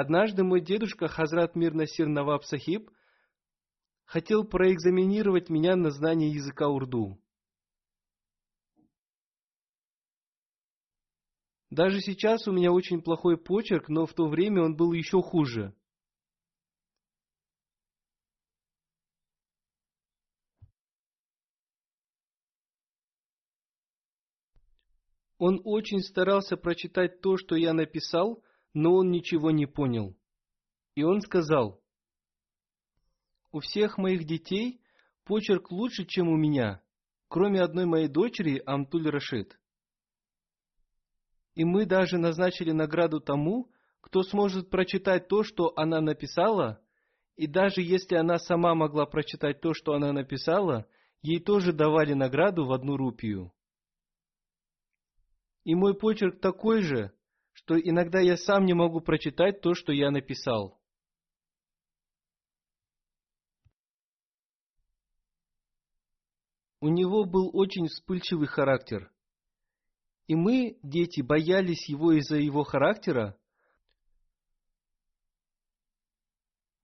Однажды 0.00 0.44
мой 0.44 0.60
дедушка 0.60 1.08
Хазрат 1.08 1.56
Мир 1.56 1.74
Насир 1.74 2.06
Наваб 2.06 2.44
Сахиб 2.44 2.88
хотел 4.04 4.44
проэкзаминировать 4.44 5.48
меня 5.50 5.74
на 5.74 5.90
знание 5.90 6.30
языка 6.30 6.68
урду. 6.68 7.20
Даже 11.70 11.98
сейчас 11.98 12.46
у 12.46 12.52
меня 12.52 12.70
очень 12.70 13.02
плохой 13.02 13.36
почерк, 13.36 13.88
но 13.88 14.06
в 14.06 14.14
то 14.14 14.28
время 14.28 14.62
он 14.62 14.76
был 14.76 14.92
еще 14.92 15.20
хуже. 15.20 15.74
Он 25.38 25.60
очень 25.64 26.02
старался 26.02 26.56
прочитать 26.56 27.20
то, 27.20 27.36
что 27.36 27.56
я 27.56 27.72
написал, 27.72 28.44
но 28.74 28.94
он 28.94 29.10
ничего 29.10 29.50
не 29.50 29.66
понял. 29.66 30.16
И 30.94 31.02
он 31.02 31.20
сказал, 31.20 31.80
«У 33.52 33.60
всех 33.60 33.98
моих 33.98 34.24
детей 34.24 34.80
почерк 35.24 35.70
лучше, 35.70 36.04
чем 36.04 36.28
у 36.28 36.36
меня, 36.36 36.82
кроме 37.28 37.60
одной 37.60 37.84
моей 37.84 38.08
дочери 38.08 38.62
Амтуль 38.64 39.08
Рашид. 39.08 39.58
И 41.54 41.64
мы 41.64 41.86
даже 41.86 42.18
назначили 42.18 42.72
награду 42.72 43.20
тому, 43.20 43.70
кто 44.00 44.22
сможет 44.22 44.70
прочитать 44.70 45.28
то, 45.28 45.42
что 45.42 45.72
она 45.76 46.00
написала, 46.00 46.80
и 47.36 47.46
даже 47.46 47.82
если 47.82 48.16
она 48.16 48.38
сама 48.38 48.74
могла 48.74 49.06
прочитать 49.06 49.60
то, 49.60 49.74
что 49.74 49.92
она 49.92 50.12
написала, 50.12 50.86
ей 51.20 51.40
тоже 51.40 51.72
давали 51.72 52.14
награду 52.14 52.64
в 52.64 52.72
одну 52.72 52.96
рупию. 52.96 53.52
И 55.64 55.74
мой 55.74 55.94
почерк 55.94 56.40
такой 56.40 56.82
же, 56.82 57.12
что 57.58 57.76
иногда 57.76 58.20
я 58.20 58.36
сам 58.36 58.66
не 58.66 58.72
могу 58.72 59.00
прочитать 59.00 59.60
то, 59.60 59.74
что 59.74 59.92
я 59.92 60.12
написал. 60.12 60.80
У 66.80 66.88
него 66.88 67.24
был 67.24 67.50
очень 67.52 67.88
вспыльчивый 67.88 68.46
характер. 68.46 69.10
И 70.28 70.36
мы, 70.36 70.78
дети, 70.84 71.20
боялись 71.20 71.88
его 71.88 72.12
из-за 72.12 72.36
его 72.36 72.62
характера, 72.62 73.36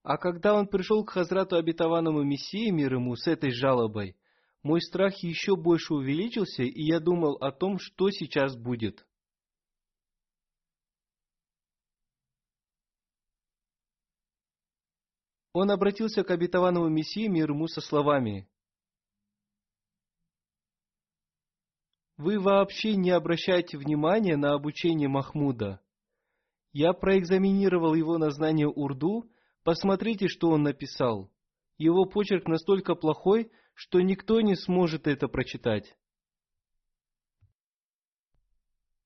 А 0.03 0.17
когда 0.17 0.53
он 0.53 0.67
пришел 0.67 1.03
к 1.03 1.11
Хазрату 1.11 1.55
обетованному 1.55 2.21
Мессии, 2.21 2.69
мир 2.69 2.93
ему, 2.93 3.15
с 3.15 3.25
этой 3.25 3.49
жалобой, 3.49 4.15
мой 4.61 4.79
страх 4.79 5.15
еще 5.23 5.55
больше 5.55 5.95
увеличился, 5.95 6.61
и 6.61 6.83
я 6.83 6.99
думал 6.99 7.37
о 7.37 7.51
том, 7.51 7.79
что 7.79 8.11
сейчас 8.11 8.55
будет. 8.55 9.03
Он 15.55 15.71
обратился 15.71 16.25
к 16.25 16.31
обетованному 16.31 16.89
Мессии, 16.89 17.27
мир 17.27 17.51
ему, 17.51 17.67
со 17.67 17.79
словами. 17.79 18.45
Вы 22.17 22.41
вообще 22.41 22.97
не 22.97 23.11
обращаете 23.11 23.77
внимания 23.77 24.35
на 24.35 24.53
обучение 24.53 25.07
Махмуда. 25.07 25.79
Я 26.73 26.91
проэкзаминировал 26.91 27.93
его 27.93 28.17
на 28.17 28.31
знание 28.31 28.67
урду 28.67 29.31
Посмотрите, 29.63 30.27
что 30.27 30.49
он 30.49 30.63
написал. 30.63 31.31
Его 31.77 32.03
почерк 32.03 32.49
настолько 32.49 32.93
плохой, 32.93 33.49
что 33.73 34.01
никто 34.01 34.41
не 34.41 34.55
сможет 34.55 35.07
это 35.07 35.29
прочитать. 35.29 35.95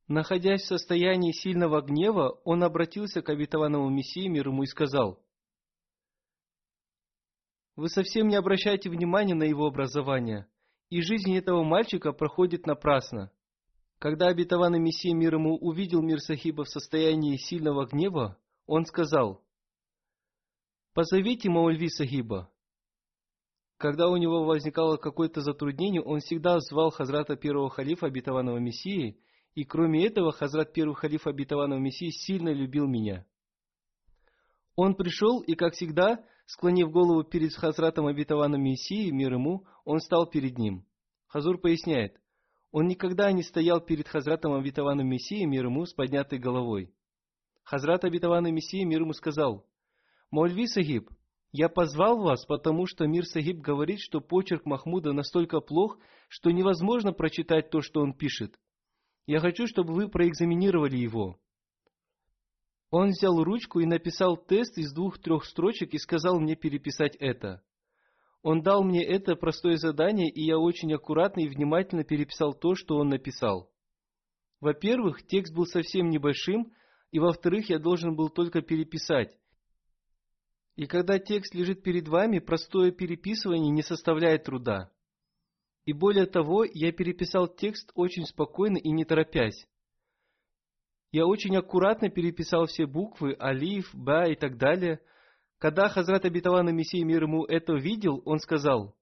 Находясь 0.07 0.63
в 0.63 0.67
состоянии 0.67 1.31
сильного 1.31 1.83
гнева, 1.83 2.41
он 2.43 2.63
обратился 2.63 3.21
к 3.21 3.29
обетованному 3.29 3.87
Мессии 3.89 4.27
мир 4.27 4.47
ему 4.47 4.63
и 4.63 4.65
сказал, 4.65 5.23
«Вы 7.79 7.87
совсем 7.87 8.27
не 8.27 8.35
обращаете 8.35 8.89
внимания 8.89 9.35
на 9.35 9.45
его 9.45 9.65
образование, 9.65 10.47
и 10.89 11.01
жизнь 11.01 11.33
этого 11.33 11.63
мальчика 11.63 12.11
проходит 12.11 12.65
напрасно». 12.65 13.31
Когда 13.99 14.27
обетованный 14.27 14.79
Мессия 14.79 15.15
мир 15.15 15.35
ему 15.35 15.55
увидел 15.55 16.01
мир 16.01 16.19
Сахиба 16.19 16.65
в 16.65 16.69
состоянии 16.69 17.37
сильного 17.37 17.85
гнева, 17.85 18.37
он 18.65 18.83
сказал, 18.83 19.41
Позовите 20.93 21.49
Маульви 21.49 21.87
Сахиба. 21.87 22.51
Когда 23.77 24.09
у 24.09 24.17
него 24.17 24.43
возникало 24.43 24.97
какое-то 24.97 25.39
затруднение, 25.39 26.01
он 26.01 26.19
всегда 26.19 26.59
звал 26.59 26.91
Хазрата 26.91 27.37
первого 27.37 27.69
халифа 27.69 28.07
обетованного 28.07 28.57
Мессии, 28.57 29.21
и 29.55 29.63
кроме 29.63 30.05
этого 30.05 30.33
Хазрат 30.33 30.73
первый 30.73 30.95
халиф 30.95 31.27
обетованного 31.27 31.79
Мессии 31.79 32.09
сильно 32.09 32.49
любил 32.49 32.87
меня. 32.87 33.25
Он 34.75 34.95
пришел, 34.95 35.39
и, 35.39 35.55
как 35.55 35.75
всегда, 35.75 36.25
склонив 36.49 36.91
голову 36.91 37.23
перед 37.23 37.53
Хазратом 37.53 38.07
обетованным 38.07 38.63
Мессией, 38.63 39.11
мир 39.11 39.33
ему, 39.33 39.67
он 39.85 39.99
стал 39.99 40.25
перед 40.25 40.57
ним. 40.57 40.83
Хазур 41.27 41.59
поясняет, 41.59 42.19
он 42.71 42.87
никогда 42.87 43.31
не 43.31 43.43
стоял 43.43 43.79
перед 43.81 44.07
Хазратом 44.07 44.53
обетованным 44.53 45.07
Мессией, 45.07 45.45
мир 45.45 45.65
ему, 45.65 45.85
с 45.85 45.93
поднятой 45.93 46.39
головой. 46.39 46.91
Хазрат 47.63 48.03
обетованный 48.03 48.51
Мессия, 48.51 48.83
мир 48.83 49.01
ему, 49.01 49.13
сказал, 49.13 49.67
Мольви 50.31 50.65
Сахиб, 50.65 51.11
я 51.51 51.69
позвал 51.69 52.19
вас, 52.19 52.45
потому 52.45 52.87
что 52.87 53.05
Мир 53.05 53.25
Сахиб 53.25 53.59
говорит, 53.59 53.99
что 53.99 54.19
почерк 54.19 54.65
Махмуда 54.65 55.13
настолько 55.13 55.59
плох, 55.59 55.99
что 56.29 56.49
невозможно 56.49 57.13
прочитать 57.13 57.69
то, 57.69 57.81
что 57.81 58.01
он 58.01 58.13
пишет. 58.13 58.59
Я 59.27 59.39
хочу, 59.39 59.67
чтобы 59.67 59.93
вы 59.93 60.09
проэкзаминировали 60.09 60.97
его. 60.97 61.39
Он 62.91 63.09
взял 63.09 63.43
ручку 63.43 63.79
и 63.79 63.85
написал 63.85 64.35
тест 64.35 64.77
из 64.77 64.91
двух-трех 64.93 65.45
строчек 65.45 65.93
и 65.93 65.99
сказал 65.99 66.39
мне 66.39 66.55
переписать 66.55 67.15
это. 67.17 67.61
Он 68.41 68.61
дал 68.61 68.83
мне 68.83 69.03
это 69.03 69.35
простое 69.35 69.77
задание, 69.77 70.29
и 70.29 70.41
я 70.43 70.57
очень 70.57 70.93
аккуратно 70.93 71.41
и 71.41 71.49
внимательно 71.49 72.03
переписал 72.03 72.53
то, 72.53 72.73
что 72.73 72.97
он 72.97 73.09
написал. 73.09 73.69
Во-первых, 74.61 75.25
текст 75.27 75.53
был 75.53 75.65
совсем 75.65 76.09
небольшим, 76.09 76.71
и 77.11 77.19
во-вторых, 77.19 77.69
я 77.69 77.79
должен 77.79 78.15
был 78.15 78.29
только 78.29 78.61
переписать. 78.61 79.37
И 80.75 80.85
когда 80.85 81.19
текст 81.19 81.53
лежит 81.53 81.83
перед 81.83 82.07
вами, 82.07 82.39
простое 82.39 82.91
переписывание 82.91 83.71
не 83.71 83.83
составляет 83.83 84.45
труда. 84.45 84.89
И 85.85 85.93
более 85.93 86.25
того, 86.25 86.63
я 86.63 86.91
переписал 86.91 87.47
текст 87.47 87.91
очень 87.95 88.25
спокойно 88.25 88.77
и 88.77 88.89
не 88.91 89.05
торопясь. 89.05 89.67
Я 91.11 91.25
очень 91.25 91.55
аккуратно 91.57 92.09
переписал 92.09 92.67
все 92.67 92.85
буквы, 92.85 93.35
алиф, 93.39 93.89
ба 93.93 94.27
и 94.27 94.35
так 94.35 94.57
далее. 94.57 95.01
Когда 95.57 95.89
Хазрат 95.89 96.25
Абитавана 96.25 96.69
Мессия 96.69 97.03
мир 97.03 97.23
ему 97.23 97.45
это 97.45 97.73
видел, 97.73 98.21
он 98.25 98.39
сказал, 98.39 98.95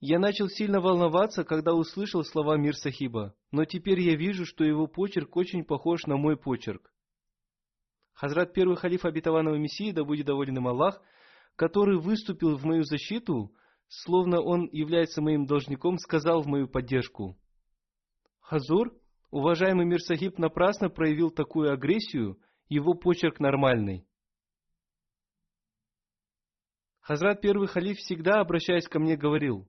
«Я 0.00 0.18
начал 0.18 0.48
сильно 0.48 0.80
волноваться, 0.80 1.44
когда 1.44 1.74
услышал 1.74 2.22
слова 2.24 2.56
Мир 2.56 2.76
Сахиба, 2.76 3.34
но 3.50 3.64
теперь 3.64 4.00
я 4.00 4.16
вижу, 4.16 4.46
что 4.46 4.62
его 4.64 4.86
почерк 4.86 5.36
очень 5.36 5.64
похож 5.64 6.06
на 6.06 6.16
мой 6.16 6.36
почерк. 6.36 6.92
Хазрат 8.12 8.52
первый 8.52 8.76
халиф 8.76 9.04
обетованного 9.04 9.56
Мессии, 9.56 9.90
да 9.90 10.04
будет 10.04 10.26
доволен 10.26 10.58
им 10.58 10.68
Аллах, 10.68 11.02
который 11.56 11.98
выступил 11.98 12.56
в 12.56 12.64
мою 12.64 12.84
защиту, 12.84 13.52
словно 13.88 14.40
он 14.40 14.68
является 14.70 15.20
моим 15.20 15.46
должником, 15.46 15.98
сказал 15.98 16.42
в 16.42 16.46
мою 16.46 16.68
поддержку. 16.68 17.36
Хазур, 18.40 18.92
уважаемый 19.34 19.84
Мир 19.84 20.00
Сахиб 20.00 20.38
напрасно 20.38 20.88
проявил 20.88 21.30
такую 21.30 21.72
агрессию, 21.72 22.38
его 22.68 22.94
почерк 22.94 23.40
нормальный. 23.40 24.06
Хазрат 27.00 27.40
первый 27.40 27.66
халиф 27.66 27.98
всегда, 27.98 28.40
обращаясь 28.40 28.88
ко 28.88 28.98
мне, 28.98 29.16
говорил, 29.16 29.68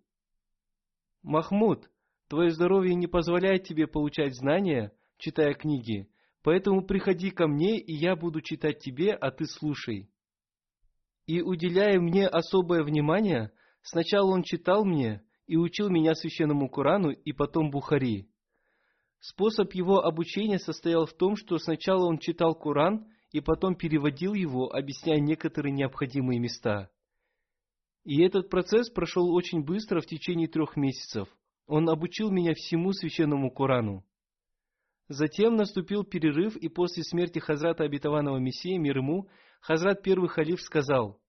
«Махмуд, 1.24 1.90
твое 2.28 2.52
здоровье 2.52 2.94
не 2.94 3.08
позволяет 3.08 3.64
тебе 3.64 3.88
получать 3.88 4.36
знания, 4.36 4.94
читая 5.18 5.54
книги, 5.54 6.10
Поэтому 6.44 6.86
приходи 6.86 7.32
ко 7.32 7.48
мне, 7.48 7.80
и 7.80 7.92
я 7.92 8.16
буду 8.16 8.40
читать 8.40 8.78
тебе, 8.78 9.14
а 9.14 9.32
ты 9.32 9.48
слушай. 9.48 10.12
И 11.26 11.42
уделяя 11.42 12.00
мне 12.00 12.28
особое 12.28 12.84
внимание, 12.84 13.52
сначала 13.82 14.30
он 14.30 14.44
читал 14.44 14.86
мне 14.86 15.24
и 15.48 15.58
учил 15.58 15.90
меня 15.90 16.14
священному 16.14 16.70
Корану, 16.70 17.10
и 17.10 17.32
потом 17.32 17.72
Бухари. 17.72 18.30
Способ 19.28 19.74
его 19.74 20.06
обучения 20.06 20.60
состоял 20.60 21.08
в 21.08 21.14
том, 21.14 21.36
что 21.36 21.58
сначала 21.58 22.06
он 22.06 22.20
читал 22.20 22.54
Коран, 22.54 23.08
и 23.32 23.42
потом 23.42 23.74
переводил 23.74 24.36
его, 24.36 24.72
объясняя 24.72 25.20
некоторые 25.20 25.74
необходимые 25.74 26.40
места. 26.40 26.92
И 28.04 28.22
этот 28.22 28.52
процесс 28.52 28.92
прошел 28.92 29.34
очень 29.34 29.64
быстро 29.64 30.00
в 30.00 30.06
течение 30.06 30.48
трех 30.48 30.78
месяцев. 30.78 31.28
Он 31.66 31.90
обучил 31.90 32.30
меня 32.30 32.54
всему 32.54 32.94
священному 32.94 33.50
Корану. 33.50 34.06
Затем 35.08 35.56
наступил 35.56 36.04
перерыв, 36.04 36.56
и 36.56 36.70
после 36.70 37.02
смерти 37.02 37.40
Хазрата 37.40 37.84
обетованного 37.84 38.38
Мессии, 38.38 38.78
мир 38.78 38.98
ему, 38.98 39.28
Хазрат 39.60 40.04
первый 40.04 40.30
халиф 40.30 40.62
сказал, 40.62 41.20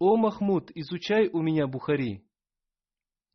«О 0.00 0.16
Махмуд, 0.16 0.72
изучай 0.74 1.28
у 1.28 1.40
меня 1.40 1.68
Бухари». 1.68 2.24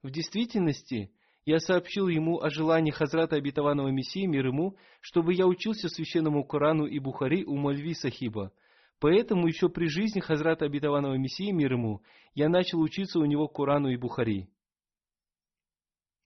В 0.04 0.12
действительности, 0.12 1.14
я 1.50 1.60
сообщил 1.60 2.08
ему 2.10 2.40
о 2.42 2.52
желании 2.52 2.92
Хазрата 2.92 3.36
обетованного 3.36 3.88
Мессии, 3.88 4.28
мир 4.28 4.46
ему, 4.46 4.78
чтобы 5.02 5.34
я 5.34 5.48
учился 5.48 5.90
священному 5.90 6.44
Корану 6.46 6.86
и 6.86 7.00
Бухари 7.00 7.44
у 7.44 7.56
Мальви 7.56 7.96
Сахиба. 7.96 8.54
Поэтому 9.00 9.48
еще 9.48 9.68
при 9.68 9.88
жизни 9.88 10.20
Хазрата 10.20 10.66
обетованного 10.66 11.16
Мессии, 11.16 11.50
мир 11.50 11.74
ему, 11.74 12.04
я 12.36 12.50
начал 12.50 12.80
учиться 12.80 13.18
у 13.18 13.26
него 13.26 13.48
Корану 13.48 13.90
и 13.90 13.98
Бухари. 13.98 14.48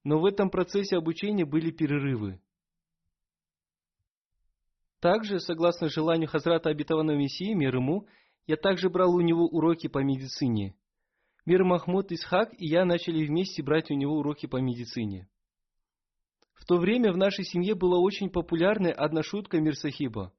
Но 0.04 0.20
в 0.20 0.26
этом 0.26 0.50
процессе 0.50 0.98
обучения 0.98 1.46
были 1.46 1.72
перерывы. 1.72 2.42
Также, 5.00 5.40
согласно 5.40 5.88
желанию 5.88 6.28
Хазрата 6.28 6.70
Обетованного 6.70 7.16
Мессии, 7.16 7.54
мир 7.54 7.78
ему, 7.78 8.08
я 8.46 8.58
также 8.58 8.90
брал 8.90 9.16
у 9.16 9.22
него 9.22 9.46
уроки 9.48 9.88
по 9.88 10.00
медицине. 10.00 10.76
Мир 11.46 11.66
Махмуд 11.66 12.10
Исхак 12.14 12.54
и 12.58 12.68
я 12.68 12.86
начали 12.86 13.26
вместе 13.26 13.62
брать 13.62 13.92
у 13.92 13.96
него 13.96 14.18
уроки 14.18 14.46
по 14.46 14.62
медицине. 14.62 15.28
В 16.54 16.66
то 16.66 16.78
время 16.78 17.12
в 17.12 17.18
нашей 17.18 17.44
семье 17.44 17.76
была 17.76 18.00
очень 18.00 18.30
популярная 18.30 18.94
одна 18.94 19.24
шутка 19.24 19.60
Мир 19.60 19.76
Сахиба. 19.76 20.32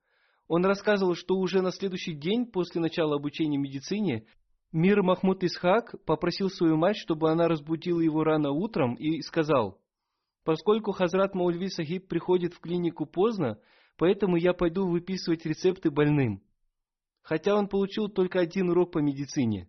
Он 0.49 0.65
рассказывал, 0.65 1.15
что 1.15 1.37
уже 1.37 1.61
на 1.61 1.73
следующий 1.73 2.15
день 2.15 2.47
после 2.47 2.81
начала 2.81 3.17
обучения 3.17 3.59
медицине 3.59 4.27
Мир 4.73 5.03
Махмуд 5.03 5.45
Исхак 5.45 5.95
попросил 6.07 6.49
свою 6.49 6.79
мать, 6.79 6.97
чтобы 6.97 7.31
она 7.31 7.49
разбудила 7.49 8.01
его 8.01 8.25
рано 8.25 8.51
утром 8.51 8.95
и 8.95 9.21
сказал, 9.21 9.79
«Поскольку 10.43 10.93
Хазрат 10.93 11.35
Маульви 11.35 11.69
Сахиб 11.69 12.09
приходит 12.09 12.55
в 12.55 12.61
клинику 12.61 13.05
поздно, 13.05 13.59
поэтому 13.99 14.37
я 14.37 14.55
пойду 14.55 14.89
выписывать 14.89 15.45
рецепты 15.45 15.91
больным». 15.91 16.43
Хотя 17.21 17.57
он 17.57 17.69
получил 17.69 18.09
только 18.09 18.41
один 18.41 18.71
урок 18.71 18.93
по 18.93 18.99
медицине. 18.99 19.69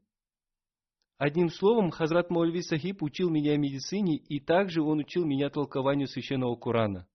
Одним 1.18 1.50
словом, 1.50 1.92
Хазрат 1.92 2.30
Маульви 2.30 2.62
Сахиб 2.62 3.02
учил 3.02 3.30
меня 3.30 3.58
медицине, 3.58 4.18
и 4.18 4.40
также 4.40 4.82
он 4.82 5.00
учил 5.00 5.26
меня 5.26 5.50
толкованию 5.50 6.08
священного 6.08 6.56
Корана. 6.56 7.08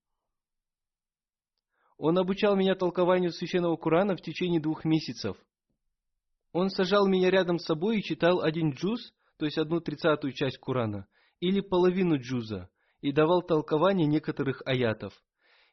Он 1.97 2.17
обучал 2.17 2.55
меня 2.55 2.75
толкованию 2.75 3.31
священного 3.31 3.75
Корана 3.77 4.15
в 4.15 4.21
течение 4.21 4.59
двух 4.59 4.85
месяцев– 4.85 5.37
он 6.53 6.69
сажал 6.69 7.07
меня 7.07 7.29
рядом 7.29 7.59
с 7.59 7.65
собой 7.65 7.99
и 7.99 8.03
читал 8.03 8.41
один 8.41 8.71
джуз, 8.71 9.13
то 9.37 9.45
есть 9.45 9.57
одну 9.57 9.79
тридцатую 9.79 10.33
часть 10.33 10.57
Курана, 10.57 11.07
или 11.39 11.61
половину 11.61 12.19
джуза, 12.19 12.69
и 13.01 13.11
давал 13.11 13.41
толкование 13.41 14.05
некоторых 14.05 14.61
аятов. 14.65 15.13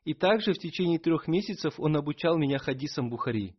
И 0.05 0.15
также 0.15 0.53
в 0.53 0.59
течение 0.59 0.99
трех 0.99 1.27
месяцев 1.27 1.75
он 1.79 1.97
обучал 1.97 2.39
меня 2.39 2.59
хадисам 2.59 3.11
Бухари. 3.11 3.57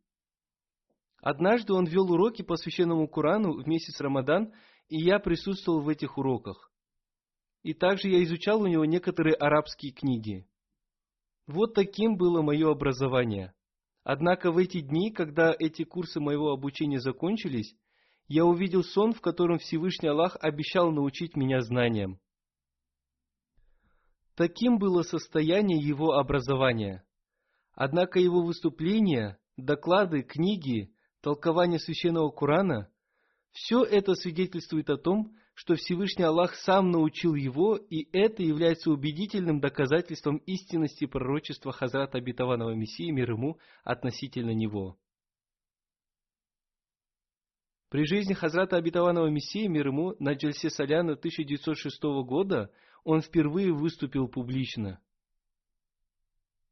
Однажды 1.21 1.73
он 1.73 1.85
вел 1.85 2.11
уроки 2.11 2.41
по 2.41 2.55
священному 2.55 3.07
Корану 3.07 3.61
в 3.61 3.67
месяц 3.67 3.99
Рамадан, 3.99 4.53
и 4.87 4.97
я 4.97 5.19
присутствовал 5.19 5.81
в 5.81 5.89
этих 5.89 6.17
уроках. 6.17 6.71
И 7.61 7.73
также 7.73 8.09
я 8.09 8.23
изучал 8.23 8.61
у 8.61 8.67
него 8.67 8.85
некоторые 8.85 9.35
арабские 9.35 9.91
книги. 9.91 10.47
Вот 11.45 11.73
таким 11.73 12.15
было 12.15 12.41
мое 12.41 12.71
образование. 12.71 13.53
Однако 14.03 14.51
в 14.51 14.57
эти 14.57 14.79
дни, 14.79 15.11
когда 15.11 15.53
эти 15.57 15.83
курсы 15.83 16.19
моего 16.19 16.51
обучения 16.51 16.99
закончились, 16.99 17.75
я 18.27 18.45
увидел 18.45 18.83
сон, 18.83 19.13
в 19.13 19.21
котором 19.21 19.57
Всевышний 19.57 20.09
Аллах 20.09 20.37
обещал 20.39 20.91
научить 20.91 21.35
меня 21.35 21.61
знаниям. 21.61 22.19
Таким 24.35 24.77
было 24.77 25.01
состояние 25.01 25.79
его 25.79 26.13
образования. 26.13 27.03
Однако 27.73 28.19
его 28.19 28.41
выступления, 28.41 29.37
доклады, 29.57 30.21
книги, 30.21 30.93
толкование 31.21 31.79
священного 31.79 32.29
Корана– 32.29 32.91
все 33.51 33.83
это 33.83 34.13
свидетельствует 34.13 34.89
о 34.89 34.97
том, 34.97 35.35
что 35.53 35.75
Всевышний 35.75 36.23
Аллах 36.23 36.55
сам 36.55 36.91
научил 36.91 37.35
его, 37.35 37.75
и 37.75 38.07
это 38.15 38.43
является 38.43 38.91
убедительным 38.91 39.59
доказательством 39.59 40.37
истинности 40.45 41.05
пророчества 41.05 41.73
Хазрата 41.73 42.17
Обетованного 42.17 42.73
Мессии 42.75 43.11
мир 43.11 43.31
ему 43.31 43.57
относительно 43.83 44.51
него. 44.51 44.97
При 47.89 48.05
жизни 48.05 48.33
Хазрата 48.33 48.77
Абитаванова 48.77 49.27
Мессии 49.27 49.65
мир 49.65 49.87
ему 49.87 50.15
на 50.19 50.33
Джальсе 50.33 50.69
Соляна 50.69 51.13
1906 51.13 52.01
года 52.23 52.71
он 53.03 53.21
впервые 53.21 53.73
выступил 53.73 54.27
публично. 54.27 55.01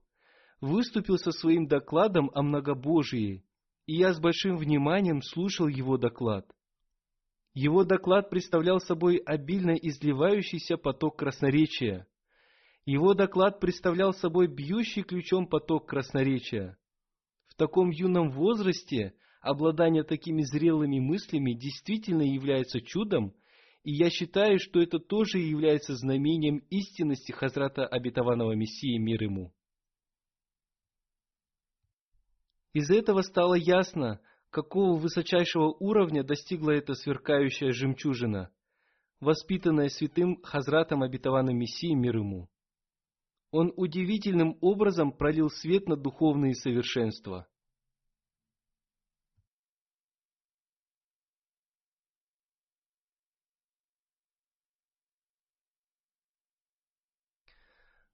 выступил 0.62 1.17
со 1.17 1.32
своим 1.32 1.67
докладом 1.67 2.32
о 2.34 2.41
многобожии, 2.41 3.45
и 3.86 3.95
я 3.95 4.13
с 4.13 4.19
большим 4.19 4.58
вниманием 4.58 5.21
слушал 5.21 5.67
его 5.67 5.97
доклад. 5.97 6.45
Его 7.54 7.86
доклад 7.86 8.30
представлял 8.30 8.80
собой 8.80 9.17
обильно 9.17 9.71
изливающийся 9.71 10.78
поток 10.78 11.17
красноречия. 11.17 12.06
Его 12.86 13.13
доклад 13.13 13.60
представлял 13.60 14.13
собой 14.13 14.47
бьющий 14.47 15.04
ключом 15.04 15.47
поток 15.47 15.88
красноречия. 15.88 16.78
В 17.47 17.56
таком 17.56 17.89
юном 17.91 18.32
возрасте 18.32 19.13
обладание 19.39 20.04
такими 20.04 20.41
зрелыми 20.41 20.99
мыслями 20.99 21.54
действительно 21.54 22.23
является 22.23 22.82
чудом, 22.82 23.34
и 23.86 23.91
я 23.91 24.10
считаю, 24.10 24.58
что 24.60 24.82
это 24.82 24.98
тоже 24.98 25.38
является 25.38 25.95
знамением 25.95 26.58
истинности 26.71 27.32
Хазрата 27.32 27.86
Обетованного 27.86 28.54
Мессии 28.54 28.98
мир 28.98 29.21
ему. 29.21 29.54
Из 32.74 32.89
этого 32.89 33.21
стало 33.21 33.54
ясно, 33.54 34.19
какого 34.50 34.98
высочайшего 34.98 35.67
уровня 35.80 36.24
достигла 36.24 36.71
эта 36.71 36.95
сверкающая 36.95 37.71
жемчужина, 37.71 38.52
воспитанная 39.19 39.89
святым 39.89 40.41
Хазратом 40.41 41.04
Обетованным 41.04 41.56
Мессии 41.56 41.93
мир 41.93 42.17
ему. 42.17 42.50
Он 43.52 43.71
удивительным 43.78 44.58
образом 44.62 45.12
пролил 45.12 45.50
свет 45.52 45.88
на 45.88 45.95
духовные 45.95 46.56
совершенства– 46.56 47.48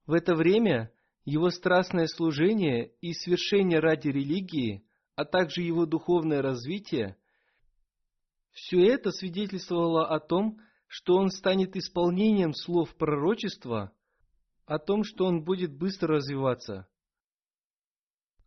В 0.05 0.13
это 0.13 0.35
время 0.35 0.91
его 1.25 1.49
страстное 1.49 2.07
служение 2.07 2.91
и 3.01 3.13
свершение 3.13 3.79
ради 3.79 4.07
религии, 4.07 4.83
а 5.15 5.25
также 5.25 5.61
его 5.61 5.85
духовное 5.85 6.41
развитие, 6.41 7.17
все 8.51 8.85
это 8.87 9.11
свидетельствовало 9.11 10.07
о 10.07 10.19
том, 10.19 10.59
что 10.87 11.15
он 11.15 11.29
станет 11.29 11.75
исполнением 11.75 12.53
слов 12.53 12.95
пророчества, 12.95 13.93
о 14.65 14.77
том, 14.77 15.03
что 15.03 15.25
он 15.25 15.43
будет 15.43 15.73
быстро 15.73 16.15
развиваться. 16.15 16.87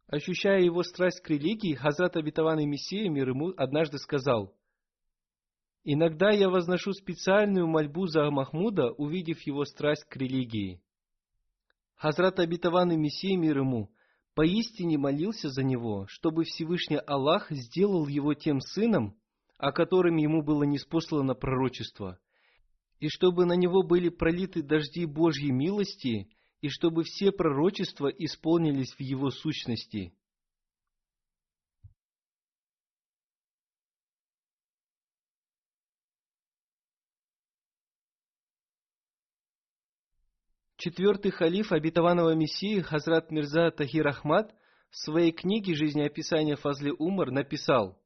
Ощущая 0.07 0.61
его 0.61 0.83
страсть 0.83 1.21
к 1.21 1.31
религии, 1.31 1.75
Хазрат 1.75 2.17
Абитаванный 2.17 2.67
Мессия 2.67 3.09
мир 3.09 3.31
ему 3.31 3.55
однажды 3.57 3.99
сказал, 3.99 4.55
«Иногда 5.85 6.31
я 6.31 6.51
возношу 6.51 6.93
специальную 6.93 7.67
мольбу 7.67 8.07
за 8.07 8.31
Махмуда, 8.31 8.91
увидев 8.91 9.41
его 9.43 9.65
страсть 9.65 10.05
к 10.05 10.17
религии». 10.17 10.83
Хазрат 11.97 12.39
обетованный 12.39 12.97
Мессия 12.97 13.37
мир 13.37 13.59
ему, 13.59 13.91
поистине 14.35 14.99
молился 14.99 15.49
за 15.49 15.63
него, 15.63 16.07
чтобы 16.09 16.45
Всевышний 16.45 16.99
Аллах 16.99 17.51
сделал 17.51 18.07
его 18.07 18.35
тем 18.35 18.61
сыном, 18.61 19.17
о 19.59 19.73
котором 19.73 20.17
ему 20.17 20.43
было 20.43 20.65
неспослано 20.65 21.35
пророчество, 21.35 22.19
и 22.99 23.09
чтобы 23.09 23.47
на 23.47 23.55
него 23.55 23.83
были 23.83 24.09
пролиты 24.09 24.63
дожди 24.63 25.07
Божьей 25.07 25.53
милости, 25.53 26.29
и 26.61 26.69
чтобы 26.69 27.05
все 27.05 27.31
пророчества 27.31 28.09
исполнились 28.09 28.93
в 28.95 29.01
его 29.01 29.31
сущности. 29.31 30.15
Четвертый 40.85 41.31
халиф 41.31 41.73
обетованного 41.73 42.35
Мессии 42.35 42.83
Хазрат 42.83 43.31
Мирза 43.31 43.71
Тахир 43.71 44.07
Ахмад 44.07 44.55
в 44.91 44.97
своей 44.99 45.33
книге 45.33 45.75
«Жизнеописание 45.75 46.57
Фазли 46.57 46.91
Умар» 46.91 47.31
написал 47.31 47.99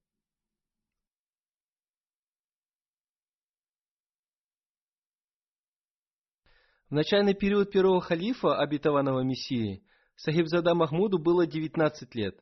В 6.88 6.94
начальный 6.94 7.34
период 7.34 7.72
первого 7.72 8.00
халифа 8.00 8.56
обетованного 8.56 9.22
Мессии 9.22 9.82
Сахибзада 10.14 10.76
Махмуду 10.76 11.18
было 11.18 11.48
19 11.48 12.14
лет, 12.14 12.38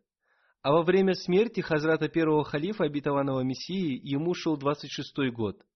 а 0.61 0.73
во 0.73 0.83
время 0.83 1.15
смерти 1.15 1.63
Хазрата 1.63 2.11
первого 2.11 2.45
халифа 2.45 2.85
обетованного 2.85 3.41
Мессии 3.41 3.99
ему 4.07 4.35
шел 4.35 4.59
26 4.59 5.33
год– 5.33 5.65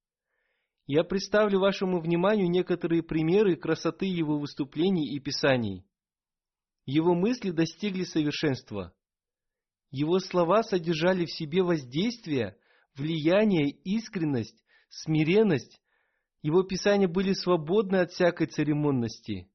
я 0.86 1.04
представлю 1.04 1.60
вашему 1.60 2.00
вниманию 2.00 2.50
некоторые 2.50 3.02
примеры 3.02 3.56
красоты 3.56 4.06
его 4.06 4.38
выступлений 4.38 5.14
и 5.14 5.20
писаний. 5.20 5.86
Его 6.86 7.14
мысли 7.14 7.50
достигли 7.50 8.04
совершенства. 8.04 8.92
Его 9.90 10.18
слова 10.18 10.62
содержали 10.62 11.24
в 11.26 11.32
себе 11.32 11.62
воздействие, 11.62 12.56
влияние, 12.96 13.70
искренность, 13.70 14.64
смиренность. 14.88 15.80
Его 16.42 16.62
писания 16.62 17.08
были 17.08 17.32
свободны 17.32 17.96
от 17.96 18.12
всякой 18.12 18.46
церемонности. 18.46 19.50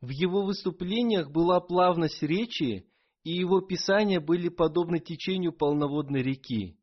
В 0.00 0.10
его 0.10 0.44
выступлениях 0.44 1.30
была 1.30 1.60
плавность 1.60 2.22
речи, 2.22 2.90
и 3.22 3.32
его 3.32 3.60
писания 3.60 4.20
были 4.20 4.48
подобны 4.48 5.00
течению 5.00 5.52
полноводной 5.52 6.22
реки. 6.22 6.78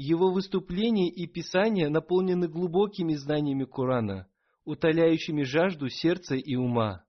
Его 0.00 0.30
выступления 0.30 1.10
и 1.10 1.26
писания 1.26 1.88
наполнены 1.88 2.46
глубокими 2.46 3.14
знаниями 3.14 3.64
Корана, 3.64 4.28
утоляющими 4.64 5.42
жажду 5.42 5.88
сердца 5.88 6.36
и 6.36 6.54
ума. 6.54 7.04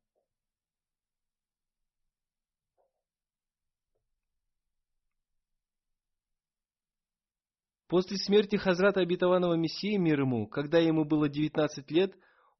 После 7.87 8.17
смерти 8.17 8.55
Хазрата 8.55 9.01
Обетованного 9.01 9.53
Мессии 9.53 9.95
мир 9.97 10.21
ему, 10.21 10.47
когда 10.47 10.79
ему 10.79 11.05
было 11.05 11.29
19 11.29 11.91
лет, 11.91 12.15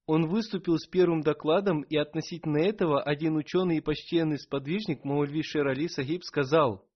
он 0.05 0.27
выступил 0.27 0.77
с 0.77 0.85
первым 0.85 1.21
докладом, 1.21 1.81
и 1.81 1.97
относительно 1.97 2.59
этого 2.59 3.01
один 3.01 3.35
ученый 3.35 3.77
и 3.77 3.81
почтенный 3.81 4.37
сподвижник 4.37 5.03
Маульви 5.03 5.41
Шерали 5.41 5.87
Сахиб 5.87 6.23
сказал– 6.23 6.85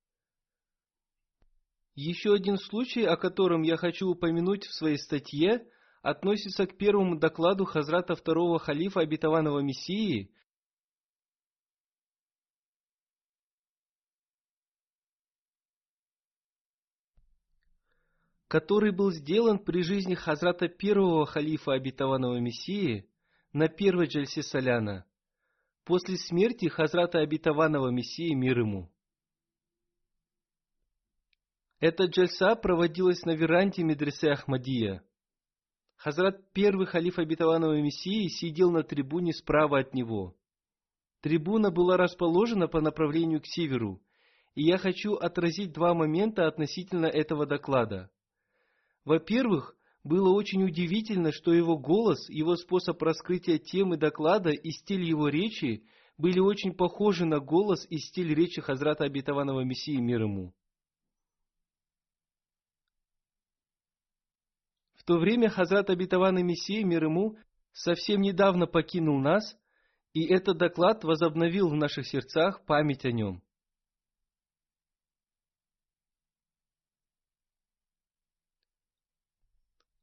еще 1.96 2.34
один 2.34 2.58
случай, 2.58 3.04
о 3.04 3.18
котором 3.18 3.62
я 3.62 3.78
хочу 3.78 4.08
упомянуть 4.10 4.66
в 4.66 4.74
своей 4.74 4.98
статье, 4.98 5.68
относится 6.02 6.66
к 6.66 6.76
первому 6.78 7.18
докладу 7.18 7.66
Хазрата 7.66 8.16
второго 8.16 8.58
халифа 8.58 9.02
обетованного 9.02 9.60
Мессии, 9.60 10.34
который 18.48 18.92
был 18.92 19.12
сделан 19.12 19.60
при 19.60 19.82
жизни 19.82 20.16
Хазрата 20.16 20.68
первого 20.68 21.26
халифа 21.26 21.74
обетованного 21.74 22.40
Мессии 22.40 23.10
на 23.52 23.68
первой 23.68 24.08
джальсе 24.08 24.42
Соляна, 24.42 25.06
после 25.86 26.18
смерти 26.18 26.68
Хазрата 26.70 27.20
обетованного 27.20 27.90
Мессии 27.90 28.34
мир 28.34 28.60
ему. 28.60 28.93
Эта 31.86 32.06
джальса 32.06 32.56
проводилась 32.56 33.26
на 33.26 33.32
веранде 33.36 33.84
медресе 33.84 34.30
Ахмадия. 34.30 35.04
Хазрат 35.98 36.40
первый 36.54 36.86
халиф 36.86 37.20
обетованного 37.20 37.82
Мессии 37.82 38.30
сидел 38.30 38.72
на 38.72 38.84
трибуне 38.84 39.34
справа 39.34 39.80
от 39.80 39.94
него. 39.94 40.34
Трибуна 41.20 41.72
была 41.72 41.98
расположена 41.98 42.70
по 42.70 42.80
направлению 42.80 43.42
к 43.42 43.48
северу, 43.48 44.02
и 44.56 44.64
я 44.64 44.78
хочу 44.78 45.16
отразить 45.16 45.74
два 45.74 45.94
момента 45.94 46.48
относительно 46.48 47.08
этого 47.08 47.46
доклада. 47.46 48.10
Во-первых, 49.04 49.76
было 50.06 50.34
очень 50.34 50.64
удивительно, 50.64 51.34
что 51.34 51.52
его 51.52 51.78
голос, 51.78 52.30
его 52.30 52.56
способ 52.56 53.02
раскрытия 53.02 53.58
темы 53.58 53.98
доклада 53.98 54.52
и 54.52 54.72
стиль 54.72 55.04
его 55.04 55.28
речи 55.28 55.84
были 56.18 56.40
очень 56.40 56.76
похожи 56.76 57.26
на 57.26 57.42
голос 57.42 57.86
и 57.90 57.98
стиль 57.98 58.34
речи 58.34 58.62
Хазрата 58.62 59.04
Обетованного 59.04 59.66
Мессии 59.66 59.98
мир 59.98 60.22
ему. 60.22 60.54
То 65.06 65.18
время 65.18 65.50
Хазрат 65.50 65.90
Обетованный 65.90 66.44
Мессия, 66.44 66.86
мир 66.86 67.06
ему, 67.06 67.38
совсем 67.74 68.22
недавно 68.22 68.68
покинул 68.68 69.20
нас, 69.20 69.58
и 70.14 70.26
этот 70.26 70.58
доклад 70.58 71.04
возобновил 71.04 71.70
в 71.70 71.76
наших 71.76 72.08
сердцах 72.08 72.66
память 72.66 73.04
о 73.04 73.12
нем. 73.12 73.44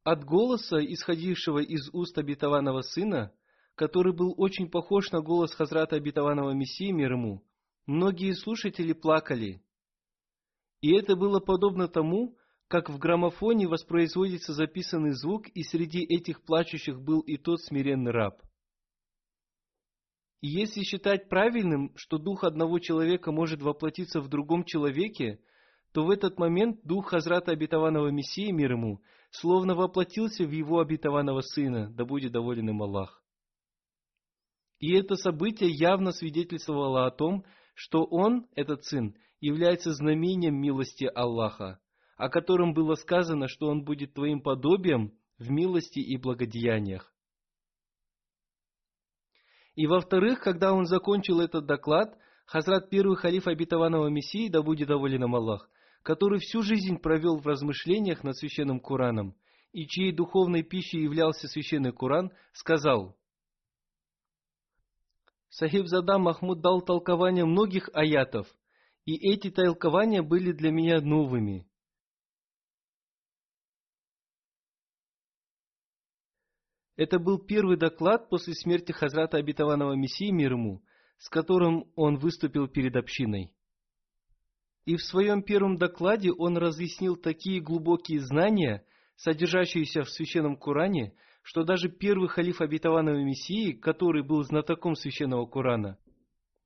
От 0.02 0.24
голоса, 0.24 0.78
исходившего 0.78 1.60
из 1.60 1.88
уст 1.92 2.18
обетованного 2.18 2.82
сына, 2.82 3.32
который 3.74 4.14
был 4.14 4.34
очень 4.36 4.68
похож 4.68 5.10
на 5.12 5.20
голос 5.20 5.54
Хазрата 5.54 5.96
обетованного 5.96 6.52
Мессии 6.52 6.90
мир 6.90 7.12
ему, 7.12 7.42
многие 7.86 8.32
слушатели 8.32 8.92
плакали. 8.92 9.62
И 10.80 10.92
это 10.94 11.16
было 11.16 11.38
подобно 11.40 11.86
тому, 11.86 12.36
как 12.70 12.88
в 12.88 12.98
граммофоне 12.98 13.66
воспроизводится 13.66 14.52
записанный 14.52 15.10
звук, 15.10 15.48
и 15.48 15.64
среди 15.64 16.04
этих 16.04 16.40
плачущих 16.42 17.02
был 17.02 17.18
и 17.18 17.36
тот 17.36 17.60
смиренный 17.60 18.12
раб. 18.12 18.40
И 20.40 20.46
если 20.46 20.82
считать 20.84 21.28
правильным, 21.28 21.92
что 21.96 22.16
дух 22.16 22.44
одного 22.44 22.78
человека 22.78 23.32
может 23.32 23.60
воплотиться 23.60 24.20
в 24.20 24.28
другом 24.28 24.62
человеке, 24.62 25.40
то 25.92 26.04
в 26.04 26.10
этот 26.10 26.38
момент 26.38 26.78
дух 26.84 27.08
Хазрата 27.08 27.50
обетованного 27.50 28.10
Мессии 28.10 28.52
мир 28.52 28.72
ему 28.72 29.02
словно 29.32 29.74
воплотился 29.74 30.44
в 30.44 30.52
его 30.52 30.78
обетованного 30.78 31.40
сына, 31.40 31.90
да 31.90 32.04
будет 32.04 32.30
доволен 32.30 32.68
им 32.70 32.82
Аллах. 32.84 33.20
И 34.78 34.92
это 34.94 35.16
событие 35.16 35.70
явно 35.70 36.12
свидетельствовало 36.12 37.06
о 37.06 37.10
том, 37.10 37.44
что 37.74 38.04
он, 38.04 38.46
этот 38.54 38.84
сын, 38.84 39.16
является 39.40 39.92
знамением 39.92 40.54
милости 40.54 41.10
Аллаха, 41.12 41.80
о 42.20 42.28
котором 42.28 42.74
было 42.74 42.96
сказано, 42.96 43.48
что 43.48 43.68
он 43.68 43.82
будет 43.82 44.12
твоим 44.12 44.42
подобием 44.42 45.14
в 45.38 45.50
милости 45.50 46.00
и 46.00 46.18
благодеяниях. 46.18 47.10
И 49.74 49.86
во-вторых, 49.86 50.40
когда 50.40 50.74
он 50.74 50.84
закончил 50.84 51.40
этот 51.40 51.64
доклад, 51.64 52.18
Хазрат 52.44 52.90
первый 52.90 53.16
халиф 53.16 53.46
обетованного 53.46 54.08
Мессии, 54.08 54.50
да 54.50 54.60
будет 54.60 54.88
доволен 54.88 55.24
им 55.24 55.34
Аллах, 55.34 55.70
который 56.02 56.40
всю 56.40 56.62
жизнь 56.62 56.98
провел 56.98 57.38
в 57.38 57.46
размышлениях 57.46 58.22
над 58.22 58.36
священным 58.36 58.80
Кораном, 58.80 59.34
и 59.72 59.86
чьей 59.86 60.12
духовной 60.12 60.62
пищей 60.62 61.00
являлся 61.00 61.48
священный 61.48 61.92
Куран, 61.92 62.32
сказал, 62.52 63.16
Сахиб 65.48 65.86
Зада 65.86 66.18
Махмуд 66.18 66.60
дал 66.60 66.82
толкование 66.82 67.46
многих 67.46 67.88
аятов, 67.94 68.46
и 69.06 69.14
эти 69.14 69.50
толкования 69.50 70.20
были 70.20 70.52
для 70.52 70.70
меня 70.70 71.00
новыми. 71.00 71.69
Это 77.00 77.18
был 77.18 77.38
первый 77.38 77.78
доклад 77.78 78.28
после 78.28 78.52
смерти 78.52 78.92
Хазрата 78.92 79.38
Обетованного 79.38 79.94
Мессии 79.94 80.30
мир 80.30 80.52
ему, 80.52 80.82
с 81.16 81.30
которым 81.30 81.86
он 81.96 82.18
выступил 82.18 82.68
перед 82.68 82.94
общиной. 82.94 83.54
И 84.84 84.96
в 84.96 85.02
своем 85.04 85.42
первом 85.42 85.78
докладе 85.78 86.30
он 86.30 86.58
разъяснил 86.58 87.16
такие 87.16 87.62
глубокие 87.62 88.20
знания, 88.20 88.84
содержащиеся 89.16 90.02
в 90.02 90.10
Священном 90.10 90.58
Коране, 90.58 91.14
что 91.40 91.64
даже 91.64 91.88
первый 91.88 92.28
халиф 92.28 92.60
Обетованного 92.60 93.24
Мессии, 93.24 93.72
который 93.72 94.22
был 94.22 94.42
знатоком 94.42 94.94
Священного 94.94 95.46
Корана, 95.46 95.96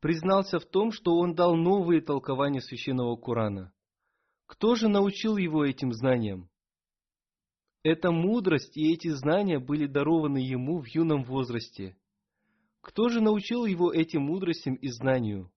признался 0.01 0.59
в 0.59 0.65
том, 0.65 0.91
что 0.91 1.15
он 1.15 1.37
дал 1.37 1.55
новые 1.55 2.01
толкования 2.01 2.61
Священного 2.61 3.15
Корана. 3.15 3.73
Кто 4.47 4.75
же 4.75 4.89
научил 4.89 5.37
его 5.37 5.65
этим 5.65 5.93
знаниям? 5.93 6.51
Эта 7.85 8.11
мудрость 8.11 8.79
и 8.79 8.95
эти 8.95 9.09
знания 9.09 9.59
были 9.59 9.87
дарованы 9.87 10.39
ему 10.39 10.81
в 10.81 10.87
юном 10.87 11.23
возрасте. 11.23 11.95
Кто 12.81 13.11
же 13.11 13.21
научил 13.21 13.67
его 13.67 13.93
этим 13.93 14.23
мудростям 14.23 14.75
и 14.75 14.89
знанию? 14.89 15.53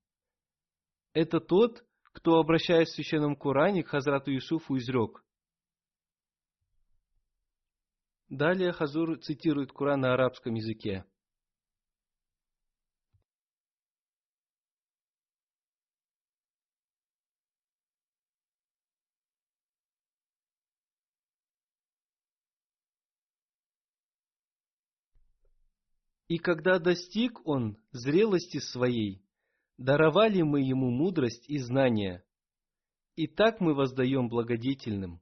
Это 1.14 1.40
тот, 1.40 1.86
кто, 2.04 2.38
обращаясь 2.38 2.90
в 2.90 2.96
Священном 2.96 3.38
Коране 3.38 3.82
к 3.82 3.88
Хазрату 3.88 4.32
Юсуфу, 4.32 4.78
изрек. 4.78 5.24
Далее 8.28 8.74
Хазур 8.74 9.18
цитирует 9.20 9.72
Коран 9.72 10.02
на 10.02 10.14
арабском 10.14 10.54
языке. 10.54 11.06
И 26.28 26.40
когда 26.40 26.80
достиг 26.80 27.46
он 27.48 27.78
зрелости 27.92 28.60
своей, 28.60 29.24
даровали 29.78 30.42
мы 30.42 30.62
ему 30.62 30.90
мудрость 30.90 31.50
и 31.50 31.58
знания, 31.58 32.26
и 33.16 33.28
так 33.28 33.62
мы 33.62 33.74
воздаем 33.74 34.28
благодетельным. 34.28 35.22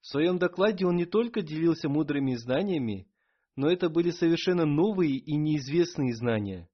В 0.00 0.06
своем 0.06 0.38
докладе 0.38 0.86
он 0.86 0.96
не 0.96 1.04
только 1.04 1.42
делился 1.42 1.88
мудрыми 1.88 2.34
знаниями, 2.36 3.06
но 3.54 3.70
это 3.70 3.90
были 3.90 4.10
совершенно 4.10 4.64
новые 4.64 5.16
и 5.16 5.36
неизвестные 5.36 6.14
знания. 6.14 6.70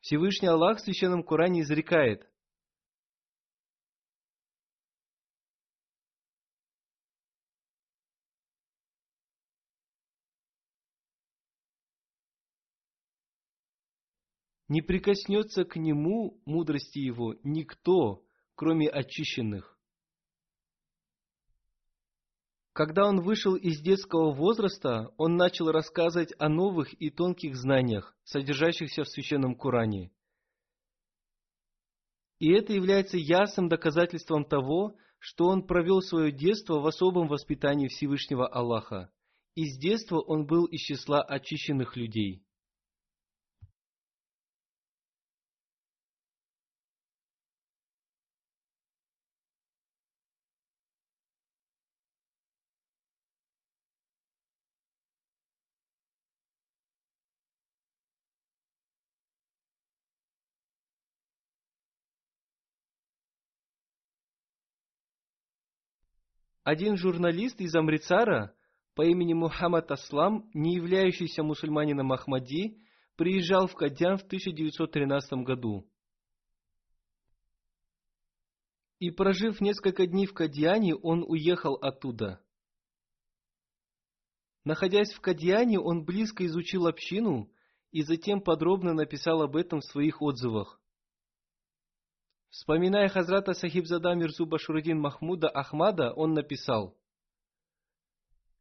Всевышний 0.00 0.48
Аллах 0.48 0.78
в 0.78 0.80
Священном 0.80 1.22
Коране 1.22 1.60
изрекает, 1.60 2.29
не 14.70 14.82
прикоснется 14.82 15.64
к 15.64 15.74
нему 15.74 16.40
мудрости 16.46 17.00
его 17.00 17.34
никто, 17.42 18.22
кроме 18.54 18.88
очищенных. 18.88 19.76
Когда 22.72 23.08
он 23.08 23.20
вышел 23.20 23.56
из 23.56 23.80
детского 23.80 24.32
возраста, 24.32 25.12
он 25.16 25.36
начал 25.36 25.72
рассказывать 25.72 26.32
о 26.38 26.48
новых 26.48 26.94
и 27.02 27.10
тонких 27.10 27.56
знаниях, 27.56 28.16
содержащихся 28.22 29.02
в 29.02 29.08
Священном 29.08 29.56
Коране. 29.56 30.12
И 32.38 32.52
это 32.52 32.72
является 32.72 33.16
ясным 33.18 33.68
доказательством 33.68 34.44
того, 34.44 34.96
что 35.18 35.46
он 35.46 35.66
провел 35.66 36.00
свое 36.00 36.30
детство 36.30 36.78
в 36.78 36.86
особом 36.86 37.26
воспитании 37.26 37.88
Всевышнего 37.88 38.46
Аллаха. 38.46 39.10
И 39.56 39.64
с 39.64 39.76
детства 39.78 40.20
он 40.20 40.46
был 40.46 40.66
из 40.66 40.80
числа 40.80 41.22
очищенных 41.22 41.96
людей. 41.96 42.44
Один 66.62 66.96
журналист 66.96 67.60
из 67.60 67.74
Амрицара 67.74 68.54
по 68.94 69.02
имени 69.02 69.32
Мухаммад 69.32 69.90
Аслам, 69.90 70.50
не 70.52 70.74
являющийся 70.74 71.42
мусульманином 71.42 72.12
Ахмади, 72.12 72.78
приезжал 73.16 73.66
в 73.66 73.74
Кадьян 73.74 74.18
в 74.18 74.22
1913 74.22 75.44
году. 75.44 75.88
И 78.98 79.10
прожив 79.10 79.60
несколько 79.62 80.06
дней 80.06 80.26
в 80.26 80.34
Кадьяне, 80.34 80.94
он 80.94 81.24
уехал 81.26 81.74
оттуда. 81.76 82.44
Находясь 84.64 85.12
в 85.12 85.20
Кадьяне, 85.20 85.80
он 85.80 86.04
близко 86.04 86.44
изучил 86.44 86.86
общину 86.86 87.50
и 87.90 88.02
затем 88.02 88.42
подробно 88.42 88.92
написал 88.92 89.40
об 89.40 89.56
этом 89.56 89.80
в 89.80 89.86
своих 89.86 90.20
отзывах. 90.20 90.79
Вспоминая 92.50 93.08
Хазрата 93.08 93.52
Сахибзада 93.52 94.12
Мирзу 94.16 94.44
Башурудин 94.44 94.98
Махмуда 94.98 95.48
Ахмада, 95.48 96.12
он 96.12 96.34
написал, 96.34 96.96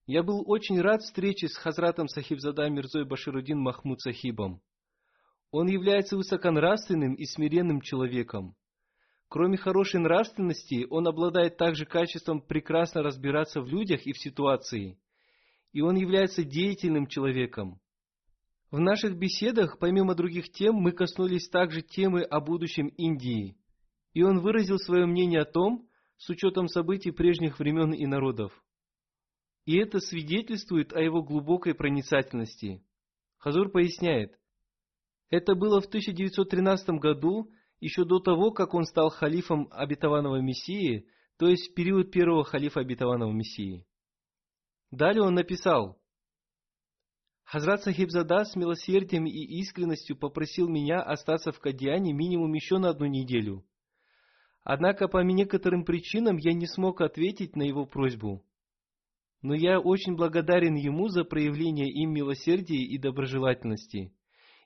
«Я 0.05 0.21
был 0.21 0.43
очень 0.45 0.79
рад 0.79 1.01
встрече 1.01 1.47
с 1.47 1.57
Хазратом 1.57 2.07
Сахибзада 2.07 2.69
Мирзой 2.69 3.05
Баширудин 3.05 3.59
Махмуд 3.59 3.99
Сахибом. 3.99 4.61
Он 5.49 5.67
является 5.67 6.17
высоконравственным 6.17 7.15
и 7.15 7.25
смиренным 7.25 7.81
человеком. 7.81 8.55
Кроме 9.27 9.57
хорошей 9.57 9.99
нравственности, 9.99 10.85
он 10.91 11.07
обладает 11.07 11.57
также 11.57 11.87
качеством 11.87 12.41
прекрасно 12.41 13.01
разбираться 13.01 13.59
в 13.59 13.67
людях 13.67 14.05
и 14.05 14.13
в 14.13 14.19
ситуации. 14.19 14.99
И 15.71 15.81
он 15.81 15.95
является 15.95 16.43
деятельным 16.43 17.07
человеком. 17.07 17.79
В 18.69 18.79
наших 18.79 19.17
беседах, 19.17 19.79
помимо 19.79 20.13
других 20.13 20.51
тем, 20.51 20.75
мы 20.75 20.91
коснулись 20.91 21.49
также 21.49 21.81
темы 21.81 22.21
о 22.21 22.39
будущем 22.39 22.89
Индии. 22.89 23.58
И 24.13 24.23
он 24.23 24.39
выразил 24.39 24.77
свое 24.77 25.05
мнение 25.05 25.41
о 25.41 25.45
том, 25.45 25.87
с 26.17 26.29
учетом 26.29 26.67
событий 26.67 27.11
прежних 27.11 27.59
времен 27.59 27.93
и 27.93 28.05
народов. 28.05 28.51
И 29.65 29.77
это 29.77 29.99
свидетельствует 29.99 30.93
о 30.93 31.01
его 31.01 31.21
глубокой 31.21 31.73
проницательности. 31.73 32.83
Хазур 33.37 33.69
поясняет, 33.69 34.39
это 35.29 35.55
было 35.55 35.79
в 35.79 35.85
1913 35.85 36.89
году, 36.99 37.51
еще 37.79 38.03
до 38.03 38.19
того, 38.19 38.51
как 38.51 38.73
он 38.73 38.85
стал 38.85 39.09
халифом 39.09 39.69
обетованного 39.71 40.41
Мессии, 40.41 41.07
то 41.37 41.47
есть 41.47 41.71
в 41.71 41.73
период 41.75 42.11
первого 42.11 42.43
халифа 42.43 42.81
обетованного 42.81 43.31
Мессии. 43.31 43.85
Далее 44.91 45.21
он 45.23 45.35
написал, 45.35 46.01
Хазрат 47.43 47.83
Сахибзада 47.83 48.45
с 48.45 48.55
милосердием 48.55 49.25
и 49.25 49.59
искренностью 49.61 50.15
попросил 50.15 50.67
меня 50.67 51.01
остаться 51.01 51.51
в 51.51 51.59
Кадьяне 51.59 52.13
минимум 52.13 52.53
еще 52.53 52.77
на 52.77 52.89
одну 52.89 53.07
неделю. 53.07 53.65
Однако 54.71 55.07
по 55.07 55.17
некоторым 55.23 55.83
причинам 55.83 56.37
я 56.37 56.53
не 56.53 56.67
смог 56.67 57.01
ответить 57.01 57.55
на 57.55 57.63
его 57.63 57.87
просьбу. 57.87 58.43
Но 59.41 59.55
я 59.55 59.79
очень 59.79 60.15
благодарен 60.15 60.75
ему 60.75 61.07
за 61.07 61.23
проявление 61.23 61.89
им 61.89 62.13
милосердия 62.13 62.83
и 62.83 62.97
доброжелательности 62.99 64.13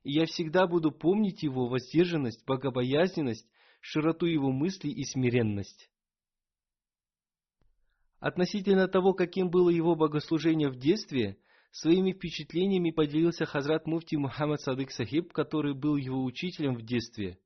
и 0.04 0.12
я 0.12 0.26
всегда 0.26 0.68
буду 0.68 0.92
помнить 0.92 1.44
его 1.44 1.68
воздержанность, 1.68 2.46
богобоязненность, 2.46 3.48
широту 3.80 4.26
его 4.26 4.52
мыслей 4.52 4.92
и 4.92 5.04
смиренность. 5.04 5.90
Относительно 8.20 8.88
того, 8.88 9.14
каким 9.14 9.50
было 9.50 9.70
его 9.70 9.96
богослужение 9.96 10.70
в 10.70 10.78
детстве, 10.78 11.38
своими 11.72 12.12
впечатлениями 12.12 12.92
поделился 12.92 13.46
Хазрат 13.46 13.88
Муфти 13.88 14.16
Мухаммад 14.16 14.62
Садык 14.62 14.92
Сахиб, 14.92 15.34
который 15.34 15.74
был 15.74 15.96
его 15.96 16.24
учителем 16.24 16.76
в 16.76 16.84
детстве. 16.84 17.38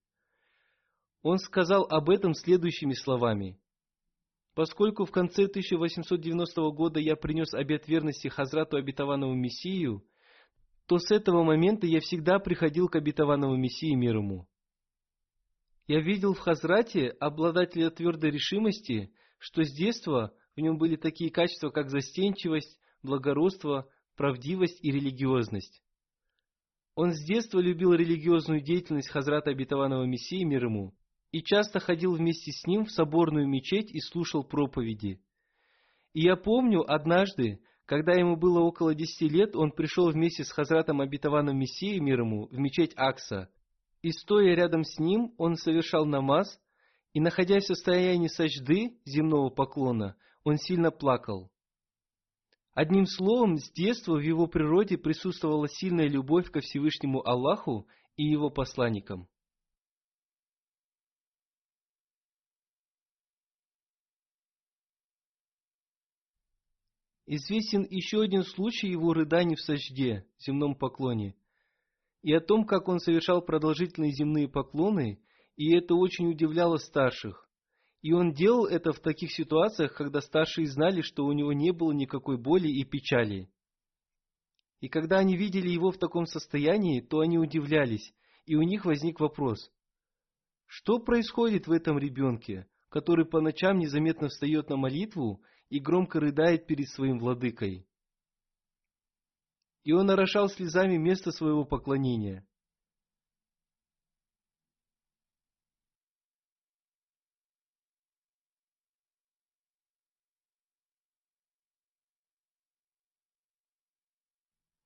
Он 1.29 1.39
сказал 1.39 1.83
об 1.89 2.09
этом 2.09 2.33
следующими 2.33 2.93
словами. 2.93 3.59
Поскольку 4.55 5.03
в 5.03 5.11
конце 5.11 5.43
1890 5.43 6.61
года 6.71 7.01
я 7.01 7.17
принес 7.17 7.53
обет 7.53 7.85
верности 7.85 8.29
Хазрату 8.29 8.77
обетованному 8.77 9.35
Мессию, 9.35 10.05
то 10.85 10.99
с 10.99 11.11
этого 11.11 11.43
момента 11.43 11.85
я 11.85 11.99
всегда 11.99 12.39
приходил 12.39 12.87
к 12.87 12.95
обетованному 12.95 13.57
Мессии 13.57 13.93
мир 13.93 14.15
ему. 14.15 14.47
Я 15.85 15.99
видел 15.99 16.33
в 16.33 16.39
Хазрате 16.39 17.09
обладателя 17.19 17.89
твердой 17.89 18.31
решимости, 18.31 19.11
что 19.37 19.63
с 19.65 19.73
детства 19.73 20.33
в 20.55 20.61
нем 20.61 20.77
были 20.77 20.95
такие 20.95 21.29
качества, 21.29 21.71
как 21.71 21.89
застенчивость, 21.89 22.79
благородство, 23.03 23.89
правдивость 24.15 24.81
и 24.81 24.91
религиозность. 24.91 25.83
Он 26.95 27.11
с 27.11 27.21
детства 27.21 27.59
любил 27.59 27.91
религиозную 27.91 28.61
деятельность 28.61 29.09
Хазрата 29.09 29.49
обетованного 29.49 30.05
Мессии 30.05 30.45
мир 30.45 30.63
ему 30.63 30.95
и 31.31 31.41
часто 31.41 31.79
ходил 31.79 32.13
вместе 32.13 32.51
с 32.51 32.65
ним 32.65 32.85
в 32.85 32.91
соборную 32.91 33.47
мечеть 33.47 33.91
и 33.91 33.99
слушал 33.99 34.43
проповеди. 34.43 35.19
И 36.13 36.21
я 36.21 36.35
помню, 36.35 36.83
однажды, 36.89 37.59
когда 37.85 38.13
ему 38.13 38.35
было 38.35 38.59
около 38.59 38.95
десяти 38.95 39.29
лет, 39.29 39.55
он 39.55 39.71
пришел 39.71 40.09
вместе 40.09 40.43
с 40.43 40.51
Хазратом 40.51 41.01
обетованным 41.01 41.57
Мессией 41.57 41.99
мир 41.99 42.21
ему 42.21 42.47
в 42.47 42.57
мечеть 42.57 42.93
Акса. 42.95 43.49
И 44.01 44.11
стоя 44.11 44.55
рядом 44.55 44.83
с 44.83 44.99
ним, 44.99 45.33
он 45.37 45.55
совершал 45.55 46.05
намаз, 46.05 46.59
и, 47.13 47.19
находясь 47.19 47.63
в 47.63 47.67
состоянии 47.67 48.27
сажды, 48.27 48.97
земного 49.05 49.49
поклона, 49.49 50.15
он 50.43 50.57
сильно 50.57 50.91
плакал. 50.91 51.51
Одним 52.73 53.07
словом, 53.07 53.57
с 53.57 53.71
детства 53.71 54.15
в 54.15 54.21
его 54.21 54.45
природе 54.45 54.97
присутствовала 54.97 55.67
сильная 55.67 56.07
любовь 56.07 56.51
ко 56.51 56.59
Всевышнему 56.61 57.27
Аллаху 57.27 57.87
и 58.17 58.23
его 58.23 58.51
посланникам. 58.51 59.27
Известен 67.29 67.85
еще 67.89 68.21
один 68.21 68.43
случай 68.43 68.87
его 68.87 69.13
рыданий 69.13 69.55
в 69.55 69.61
сожде, 69.61 70.25
земном 70.39 70.75
поклоне, 70.75 71.35
и 72.21 72.33
о 72.33 72.39
том, 72.39 72.65
как 72.65 72.87
он 72.87 72.99
совершал 72.99 73.41
продолжительные 73.41 74.13
земные 74.13 74.47
поклоны, 74.47 75.21
и 75.57 75.75
это 75.75 75.93
очень 75.93 76.29
удивляло 76.29 76.77
старших. 76.77 77.49
И 78.01 78.13
он 78.13 78.31
делал 78.31 78.65
это 78.65 78.93
в 78.93 78.99
таких 78.99 79.33
ситуациях, 79.33 79.93
когда 79.93 80.21
старшие 80.21 80.67
знали, 80.67 81.01
что 81.01 81.25
у 81.25 81.33
него 81.33 81.51
не 81.51 81.71
было 81.71 81.91
никакой 81.91 82.37
боли 82.37 82.69
и 82.69 82.85
печали. 82.85 83.49
И 84.79 84.87
когда 84.87 85.17
они 85.17 85.35
видели 85.35 85.69
его 85.69 85.91
в 85.91 85.97
таком 85.97 86.27
состоянии, 86.27 87.01
то 87.01 87.19
они 87.19 87.37
удивлялись, 87.37 88.13
и 88.45 88.55
у 88.55 88.61
них 88.61 88.85
возник 88.85 89.19
вопрос. 89.19 89.69
Что 90.65 90.99
происходит 90.99 91.67
в 91.67 91.71
этом 91.71 91.97
ребенке, 91.97 92.67
который 92.87 93.25
по 93.25 93.41
ночам 93.41 93.79
незаметно 93.79 94.29
встает 94.29 94.69
на 94.69 94.77
молитву 94.77 95.41
и 95.69 95.79
громко 95.79 96.19
рыдает 96.19 96.65
перед 96.65 96.89
своим 96.89 97.19
владыкой. 97.19 97.87
И 99.83 99.93
он 99.93 100.09
орошал 100.09 100.49
слезами 100.49 100.97
место 100.97 101.31
своего 101.31 101.65
поклонения. 101.65 102.45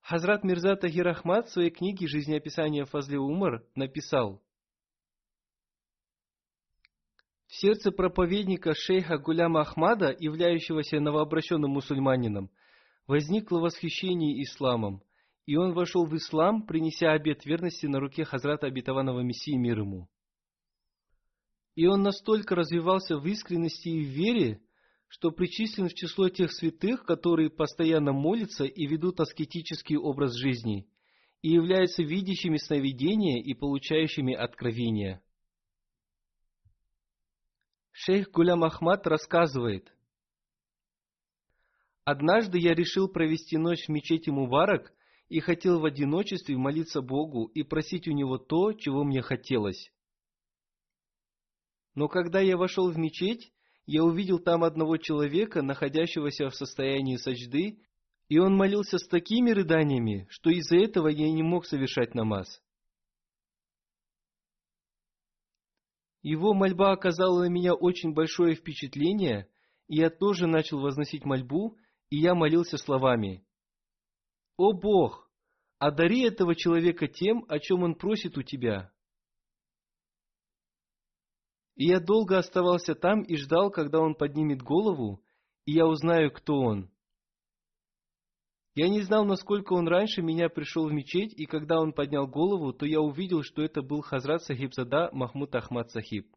Хазрат 0.02 0.44
Мирза 0.44 0.76
Тахир 0.76 1.08
Ахмад 1.08 1.48
в 1.48 1.52
своей 1.54 1.70
книге 1.70 2.06
«Жизнеописание 2.06 2.86
Фазли 2.86 3.16
Умар» 3.16 3.66
написал– 3.76 4.44
В 7.52 7.56
сердце 7.58 7.92
проповедника 7.92 8.74
шейха 8.74 9.18
Гуляма 9.18 9.60
Ахмада, 9.60 10.16
являющегося 10.18 11.02
новообращенным 11.02 11.72
мусульманином, 11.72 12.50
возникло 13.08 13.60
восхищение 13.60 14.42
исламом, 14.42 15.04
и 15.46 15.58
он 15.58 15.74
вошел 15.74 16.06
в 16.06 16.16
ислам, 16.16 16.66
принеся 16.66 17.12
обет 17.12 17.46
верности 17.46 17.88
на 17.88 18.00
руке 18.00 18.24
Хазрата 18.24 18.68
Обетованного 18.68 19.20
Мессии 19.20 19.58
мир 19.58 19.80
ему. 19.80 20.08
И 21.76 21.88
он 21.88 22.04
настолько 22.04 22.56
развивался 22.56 23.18
в 23.18 23.28
искренности 23.28 23.90
и 23.90 24.06
в 24.06 24.08
вере, 24.08 24.62
что 25.10 25.32
причислен 25.32 25.90
в 25.90 25.94
число 25.94 26.30
тех 26.30 26.54
святых, 26.54 27.04
которые 27.04 27.50
постоянно 27.50 28.14
молятся 28.14 28.64
и 28.64 28.88
ведут 28.88 29.20
аскетический 29.20 29.98
образ 29.98 30.38
жизни, 30.38 30.88
и 31.42 31.50
являются 31.50 32.02
видящими 32.02 32.56
сновидения 32.56 33.44
и 33.44 33.54
получающими 33.54 34.34
откровения. 34.34 35.22
Шейх 37.92 38.32
Гулям 38.32 38.64
Ахмад 38.64 39.06
рассказывает, 39.06 39.94
«Однажды 42.04 42.58
я 42.58 42.74
решил 42.74 43.08
провести 43.08 43.58
ночь 43.58 43.86
в 43.86 43.90
мечети 43.90 44.30
Мубарак 44.30 44.94
и 45.30 45.40
хотел 45.40 45.80
в 45.80 45.86
одиночестве 45.86 46.58
молиться 46.58 47.02
Богу 47.02 47.46
и 47.54 47.64
просить 47.64 48.08
у 48.08 48.12
Него 48.12 48.38
то, 48.38 48.74
чего 48.74 49.04
мне 49.04 49.22
хотелось. 49.22 49.92
Но 51.96 52.08
когда 52.08 52.40
я 52.40 52.58
вошел 52.58 52.92
в 52.92 52.98
мечеть, 52.98 53.54
я 53.86 54.04
увидел 54.04 54.40
там 54.40 54.64
одного 54.64 54.98
человека, 54.98 55.62
находящегося 55.62 56.50
в 56.50 56.56
состоянии 56.56 57.18
сажды, 57.18 57.80
и 58.30 58.40
он 58.40 58.56
молился 58.56 58.98
с 58.98 59.08
такими 59.08 59.52
рыданиями, 59.52 60.26
что 60.30 60.50
из-за 60.50 60.78
этого 60.78 61.10
я 61.10 61.30
не 61.30 61.44
мог 61.44 61.66
совершать 61.66 62.16
намаз. 62.16 62.62
Его 66.22 66.54
мольба 66.54 66.92
оказала 66.92 67.44
на 67.44 67.50
меня 67.50 67.74
очень 67.74 68.14
большое 68.14 68.56
впечатление, 68.56 69.50
и 69.88 69.98
я 69.98 70.10
тоже 70.10 70.46
начал 70.48 70.80
возносить 70.80 71.26
мольбу, 71.26 71.78
и 72.10 72.18
я 72.18 72.36
молился 72.36 72.78
словами. 72.78 73.46
«О 74.58 74.74
Бог, 74.74 75.30
одари 75.80 76.22
этого 76.22 76.56
человека 76.56 77.08
тем, 77.08 77.46
о 77.48 77.60
чем 77.60 77.84
он 77.84 77.96
просит 77.96 78.38
у 78.38 78.44
Тебя». 78.44 78.92
И 81.76 81.86
я 81.86 82.00
долго 82.00 82.38
оставался 82.38 82.94
там 82.94 83.24
и 83.24 83.36
ждал, 83.38 83.72
когда 83.72 84.00
он 84.00 84.14
поднимет 84.14 84.62
голову, 84.62 85.24
и 85.66 85.72
я 85.72 85.88
узнаю, 85.88 86.32
кто 86.32 86.60
он. 86.60 86.92
Я 88.74 88.88
не 88.88 89.02
знал, 89.02 89.26
насколько 89.26 89.74
он 89.74 89.88
раньше 89.88 90.22
меня 90.22 90.48
пришел 90.48 90.88
в 90.88 90.94
мечеть, 90.94 91.34
и 91.34 91.46
когда 91.46 91.82
он 91.82 91.92
поднял 91.92 92.26
голову, 92.26 92.72
то 92.72 92.86
я 92.86 93.02
увидел, 93.02 93.44
что 93.44 93.62
это 93.62 93.82
был 93.82 94.02
Хазрат 94.02 94.44
Сахибзада 94.44 95.10
Махмуд 95.12 95.54
Ахмад 95.56 95.92
Сахиб. 95.92 96.34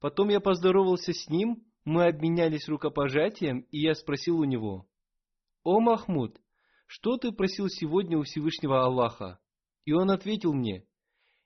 Потом 0.00 0.30
я 0.30 0.40
поздоровался 0.40 1.12
с 1.12 1.28
ним, 1.28 1.64
мы 1.84 2.06
обменялись 2.06 2.68
рукопожатием, 2.68 3.60
и 3.70 3.78
я 3.78 3.94
спросил 3.94 4.40
у 4.40 4.44
него, 4.44 4.88
«О, 5.62 5.80
Махмуд, 5.80 6.40
что 6.86 7.16
ты 7.16 7.30
просил 7.30 7.68
сегодня 7.68 8.18
у 8.18 8.22
Всевышнего 8.22 8.84
Аллаха?» 8.84 9.38
И 9.84 9.92
он 9.92 10.10
ответил 10.10 10.52
мне, 10.52 10.84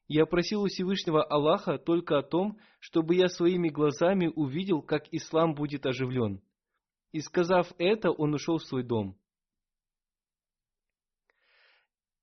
«Я 0.07 0.25
просил 0.25 0.63
у 0.63 0.69
Всевышнего 0.69 1.23
Аллаха 1.23 1.77
только 1.77 2.19
о 2.19 2.23
том, 2.23 2.59
чтобы 2.81 3.15
я 3.15 3.29
своими 3.29 3.69
глазами 3.69 4.33
увидел, 4.35 4.81
как 4.81 5.07
ислам 5.13 5.55
будет 5.55 5.85
оживлен». 5.85 6.41
И 7.13 7.21
сказав 7.21 7.73
это, 7.79 8.11
он 8.11 8.35
ушел 8.35 8.59
в 8.59 8.65
свой 8.65 8.83
дом. 8.83 9.19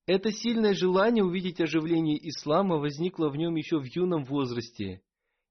Это 0.06 0.32
сильное 0.32 0.76
желание 0.76 1.24
увидеть 1.24 1.60
оживление 1.60 2.18
ислама 2.30 2.78
возникло 2.78 3.30
в 3.30 3.36
нем 3.36 3.56
еще 3.56 3.80
в 3.80 3.86
юном 3.86 4.24
возрасте. 4.24 5.02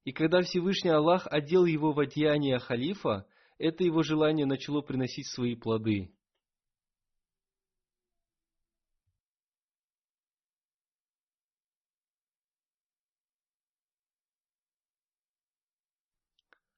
И 0.05 0.13
когда 0.13 0.41
Всевышний 0.41 0.91
Аллах 0.91 1.27
одел 1.29 1.65
его 1.65 1.91
в 1.91 1.99
одеяние 1.99 2.59
халифа, 2.59 3.27
это 3.57 3.83
его 3.83 4.01
желание 4.01 4.45
начало 4.45 4.81
приносить 4.81 5.27
свои 5.27 5.55
плоды. 5.55 6.11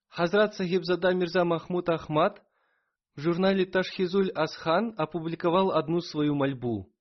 Хазрат 0.07 0.55
Сахибзада 0.55 1.13
Мирза 1.13 1.43
Махмуд 1.43 1.89
Ахмад 1.89 2.41
в 3.17 3.19
журнале 3.19 3.65
Ташхизуль 3.65 4.29
Асхан 4.29 4.93
опубликовал 4.95 5.71
одну 5.71 6.01
свою 6.01 6.35
мольбу. 6.35 6.93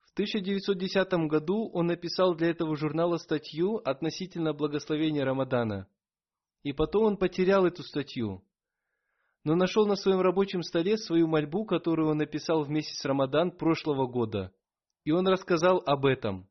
В 0.00 0.12
1910 0.14 1.28
году 1.28 1.68
он 1.74 1.88
написал 1.88 2.34
для 2.34 2.48
этого 2.48 2.76
журнала 2.76 3.18
статью 3.18 3.76
относительно 3.84 4.54
благословения 4.54 5.22
Рамадана. 5.22 5.86
И 6.62 6.72
потом 6.72 7.04
он 7.04 7.16
потерял 7.18 7.66
эту 7.66 7.82
статью. 7.82 8.42
Но 9.44 9.54
нашел 9.54 9.86
на 9.86 9.96
своем 9.96 10.22
рабочем 10.22 10.62
столе 10.62 10.96
свою 10.96 11.26
мольбу, 11.26 11.66
которую 11.66 12.08
он 12.08 12.16
написал 12.16 12.64
в 12.64 12.70
месяц 12.70 13.04
Рамадан 13.04 13.50
прошлого 13.50 14.06
года. 14.06 14.54
И 15.04 15.10
он 15.10 15.28
рассказал 15.28 15.82
об 15.84 16.06
этом. 16.06 16.48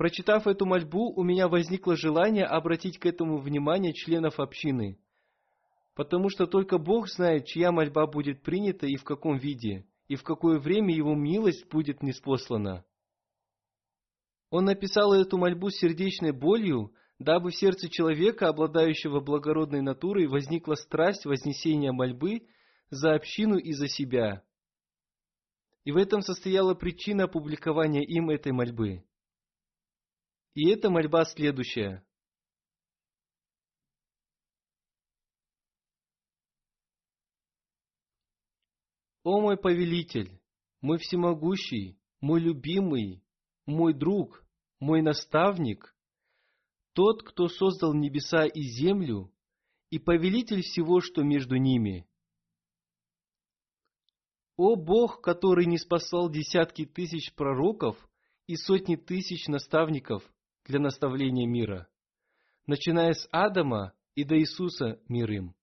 Прочитав 0.00 0.46
эту 0.46 0.64
мольбу, 0.64 1.12
у 1.14 1.22
меня 1.22 1.46
возникло 1.46 1.94
желание 1.94 2.46
обратить 2.46 2.98
к 2.98 3.04
этому 3.04 3.36
внимание 3.36 3.92
членов 3.92 4.40
общины, 4.40 4.98
потому 5.94 6.30
что 6.30 6.46
только 6.46 6.78
Бог 6.78 7.06
знает, 7.06 7.44
чья 7.44 7.70
мольба 7.70 8.06
будет 8.06 8.42
принята 8.42 8.86
и 8.86 8.96
в 8.96 9.04
каком 9.04 9.36
виде, 9.36 9.84
и 10.08 10.16
в 10.16 10.22
какое 10.22 10.58
время 10.58 10.94
Его 10.94 11.14
милость 11.14 11.70
будет 11.70 12.02
неспослана. 12.02 12.82
Он 14.48 14.64
написал 14.64 15.12
эту 15.12 15.36
мольбу 15.36 15.68
сердечной 15.68 16.32
болью, 16.32 16.94
дабы 17.18 17.50
в 17.50 17.56
сердце 17.56 17.90
человека, 17.90 18.48
обладающего 18.48 19.20
благородной 19.20 19.82
натурой, 19.82 20.28
возникла 20.28 20.76
страсть 20.76 21.26
вознесения 21.26 21.92
мольбы 21.92 22.46
за 22.88 23.12
общину 23.12 23.58
и 23.58 23.74
за 23.74 23.86
себя. 23.86 24.44
И 25.84 25.92
в 25.92 25.98
этом 25.98 26.22
состояла 26.22 26.72
причина 26.72 27.24
опубликования 27.24 28.00
им 28.00 28.30
этой 28.30 28.52
мольбы. 28.52 29.04
И 30.54 30.68
эта 30.68 30.90
мольба 30.90 31.24
следующая. 31.24 32.04
О 39.22 39.40
мой 39.40 39.56
повелитель, 39.56 40.40
мой 40.80 40.98
всемогущий, 40.98 42.00
мой 42.20 42.40
любимый, 42.40 43.22
мой 43.64 43.94
друг, 43.94 44.44
мой 44.80 45.02
наставник, 45.02 45.94
тот, 46.94 47.22
кто 47.22 47.48
создал 47.48 47.94
небеса 47.94 48.44
и 48.46 48.62
землю, 48.62 49.32
и 49.90 50.00
повелитель 50.00 50.62
всего, 50.62 51.00
что 51.00 51.22
между 51.22 51.56
ними. 51.56 52.08
О 54.56 54.74
Бог, 54.74 55.20
который 55.20 55.66
не 55.66 55.78
спасал 55.78 56.28
десятки 56.28 56.86
тысяч 56.86 57.32
пророков 57.34 57.96
и 58.48 58.56
сотни 58.56 58.96
тысяч 58.96 59.46
наставников– 59.46 60.28
для 60.70 60.78
наставления 60.78 61.46
мира, 61.46 61.88
начиная 62.66 63.12
с 63.12 63.28
Адама 63.32 63.92
и 64.14 64.24
до 64.24 64.38
Иисуса 64.38 65.00
мир 65.08 65.30
им. 65.30 65.54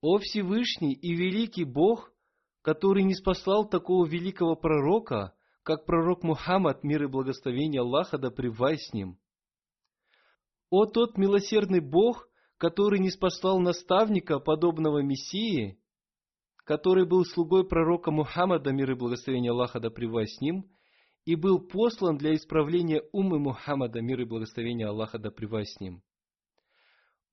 О 0.00 0.18
Всевышний 0.18 0.92
и 0.92 1.14
великий 1.14 1.64
Бог, 1.64 2.12
который 2.62 3.04
не 3.04 3.14
спаслал 3.14 3.68
такого 3.68 4.04
великого 4.04 4.56
пророка, 4.56 5.34
как 5.62 5.86
пророк 5.86 6.22
Мухаммад, 6.22 6.82
мир 6.82 7.04
и 7.04 7.06
благословение 7.06 7.80
Аллаха 7.80 8.18
да 8.18 8.30
пребывай 8.30 8.78
с 8.78 8.92
ним. 8.92 9.18
О 10.68 10.86
тот 10.86 11.16
милосердный 11.16 11.80
Бог, 11.80 12.28
который 12.56 12.98
не 12.98 13.10
спаслал 13.10 13.60
наставника, 13.60 14.40
подобного 14.40 15.02
Мессии, 15.02 15.78
который 16.64 17.06
был 17.06 17.24
слугой 17.24 17.66
пророка 17.66 18.10
Мухаммада, 18.10 18.72
мир 18.72 18.90
и 18.90 18.94
благословение 18.94 19.52
Аллаха 19.52 19.78
да 19.78 19.90
пребывай 19.90 20.26
с 20.26 20.40
ним, 20.40 20.68
и 21.26 21.34
был 21.34 21.58
послан 21.58 22.16
для 22.16 22.34
исправления 22.34 23.02
умы 23.12 23.38
Мухаммада, 23.38 24.00
мир 24.00 24.20
и 24.20 24.24
благословения 24.24 24.88
Аллаха 24.88 25.18
да 25.18 25.30
с 25.30 25.80
ним. 25.80 26.02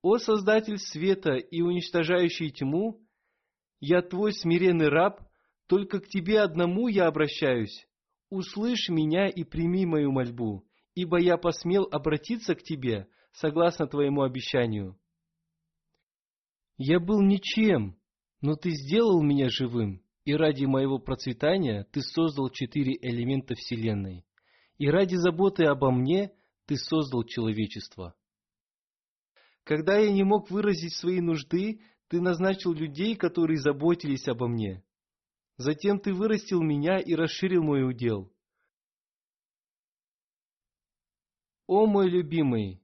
О 0.02 0.18
Создатель 0.18 0.80
света 0.80 1.36
и 1.36 1.62
уничтожающий 1.62 2.52
тьму, 2.52 3.00
я 3.80 4.02
твой 4.02 4.34
смиренный 4.34 4.90
раб, 4.90 5.22
только 5.68 6.02
к 6.02 6.08
тебе 6.08 6.42
одному 6.42 6.88
я 6.88 7.08
обращаюсь. 7.08 7.88
Услышь 8.30 8.90
меня 8.90 9.28
и 9.30 9.44
прими 9.44 9.86
мою 9.86 10.12
мольбу, 10.12 10.66
ибо 10.96 11.20
я 11.22 11.38
посмел 11.38 11.88
обратиться 11.92 12.56
к 12.56 12.64
тебе, 12.64 13.08
согласно 13.32 13.86
твоему 13.86 14.24
обещанию. 14.24 14.98
Я 16.78 17.00
был 17.00 17.22
ничем, 17.22 17.96
но 18.42 18.56
ты 18.56 18.72
сделал 18.72 19.22
меня 19.22 19.50
живым, 19.50 20.03
и 20.26 20.34
ради 20.34 20.66
моего 20.66 21.00
процветания 21.00 21.86
ты 21.92 22.02
создал 22.02 22.50
четыре 22.50 22.98
элемента 23.02 23.56
Вселенной. 23.56 24.26
И 24.78 24.90
ради 24.90 25.16
заботы 25.16 25.66
обо 25.66 25.92
мне 25.92 26.32
ты 26.66 26.78
создал 26.78 27.24
человечество. 27.24 28.16
Когда 29.64 29.98
я 29.98 30.12
не 30.12 30.24
мог 30.24 30.50
выразить 30.50 30.96
свои 30.96 31.22
нужды, 31.22 31.82
ты 32.08 32.22
назначил 32.22 32.74
людей, 32.74 33.16
которые 33.16 33.60
заботились 33.60 34.28
обо 34.28 34.48
мне. 34.48 34.84
Затем 35.58 36.00
ты 36.00 36.14
вырастил 36.14 36.62
меня 36.62 37.00
и 37.00 37.14
расширил 37.16 37.64
мой 37.64 37.88
удел. 37.88 38.32
О 41.68 41.86
мой 41.86 42.10
любимый, 42.10 42.82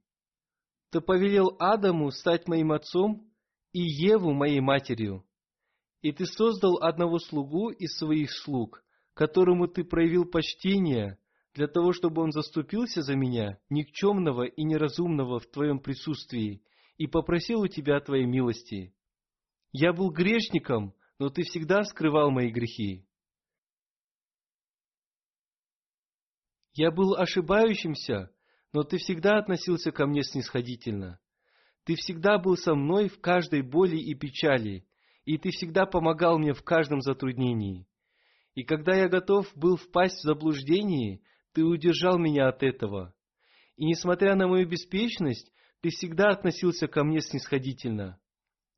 ты 0.90 1.00
повелел 1.00 1.56
Адаму 1.58 2.10
стать 2.10 2.48
моим 2.48 2.72
отцом 2.72 3.30
и 3.72 3.80
Еву 3.80 4.32
моей 4.32 4.60
матерью. 4.60 5.24
И 6.02 6.12
ты 6.12 6.24
создал 6.24 6.78
одного 6.78 7.18
слугу 7.18 7.70
из 7.70 7.96
своих 7.98 8.30
слуг, 8.32 8.82
которому 9.14 9.68
ты 9.68 9.84
проявил 9.84 10.24
почтение, 10.24 11.18
для 11.52 11.66
того, 11.66 11.92
чтобы 11.92 12.22
он 12.22 12.32
заступился 12.32 13.02
за 13.02 13.16
меня, 13.16 13.58
никчемного 13.68 14.44
и 14.44 14.62
неразумного 14.62 15.40
в 15.40 15.46
твоем 15.46 15.80
присутствии, 15.80 16.62
и 16.96 17.06
попросил 17.06 17.60
у 17.60 17.68
тебя 17.68 18.00
твоей 18.00 18.24
милости. 18.24 18.94
Я 19.72 19.92
был 19.92 20.10
грешником, 20.10 20.94
но 21.18 21.28
ты 21.28 21.42
всегда 21.42 21.82
скрывал 21.82 22.30
мои 22.30 22.50
грехи. 22.50 23.06
Я 26.72 26.90
был 26.90 27.14
ошибающимся, 27.14 28.30
но 28.72 28.84
ты 28.84 28.98
всегда 28.98 29.38
относился 29.38 29.90
ко 29.90 30.06
мне 30.06 30.22
снисходительно. 30.22 31.18
Ты 31.84 31.96
всегда 31.96 32.38
был 32.38 32.56
со 32.56 32.74
мной 32.74 33.08
в 33.08 33.20
каждой 33.20 33.62
боли 33.62 33.96
и 33.96 34.14
печали, 34.14 34.86
и 35.30 35.38
Ты 35.38 35.52
всегда 35.52 35.86
помогал 35.86 36.40
мне 36.40 36.52
в 36.52 36.64
каждом 36.64 37.02
затруднении. 37.02 37.86
И 38.56 38.64
когда 38.64 38.96
я 38.96 39.08
готов 39.08 39.46
был 39.54 39.76
впасть 39.76 40.18
в 40.18 40.22
заблуждение, 40.22 41.20
Ты 41.52 41.62
удержал 41.62 42.18
меня 42.18 42.48
от 42.48 42.64
этого. 42.64 43.14
И 43.76 43.84
несмотря 43.84 44.34
на 44.34 44.48
мою 44.48 44.68
беспечность, 44.68 45.52
Ты 45.82 45.90
всегда 45.90 46.30
относился 46.30 46.88
ко 46.88 47.04
мне 47.04 47.20
снисходительно. 47.20 48.18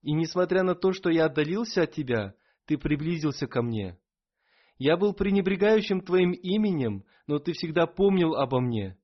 И 0.03 0.13
несмотря 0.13 0.63
на 0.63 0.75
то, 0.75 0.93
что 0.93 1.09
я 1.09 1.25
отдалился 1.25 1.85
от 1.85 1.93
Тебя, 1.93 2.35
Ты 2.67 2.77
приблизился 2.77 3.47
ко 3.47 3.63
мне. 3.63 3.99
Я 4.77 4.99
был 4.99 5.15
пренебрегающим 5.15 6.03
Твоим 6.03 6.33
именем, 6.33 7.07
но 7.27 7.39
Ты 7.39 7.55
всегда 7.55 7.87
помнил 7.87 8.35
обо 8.35 8.61
мне. 8.61 8.99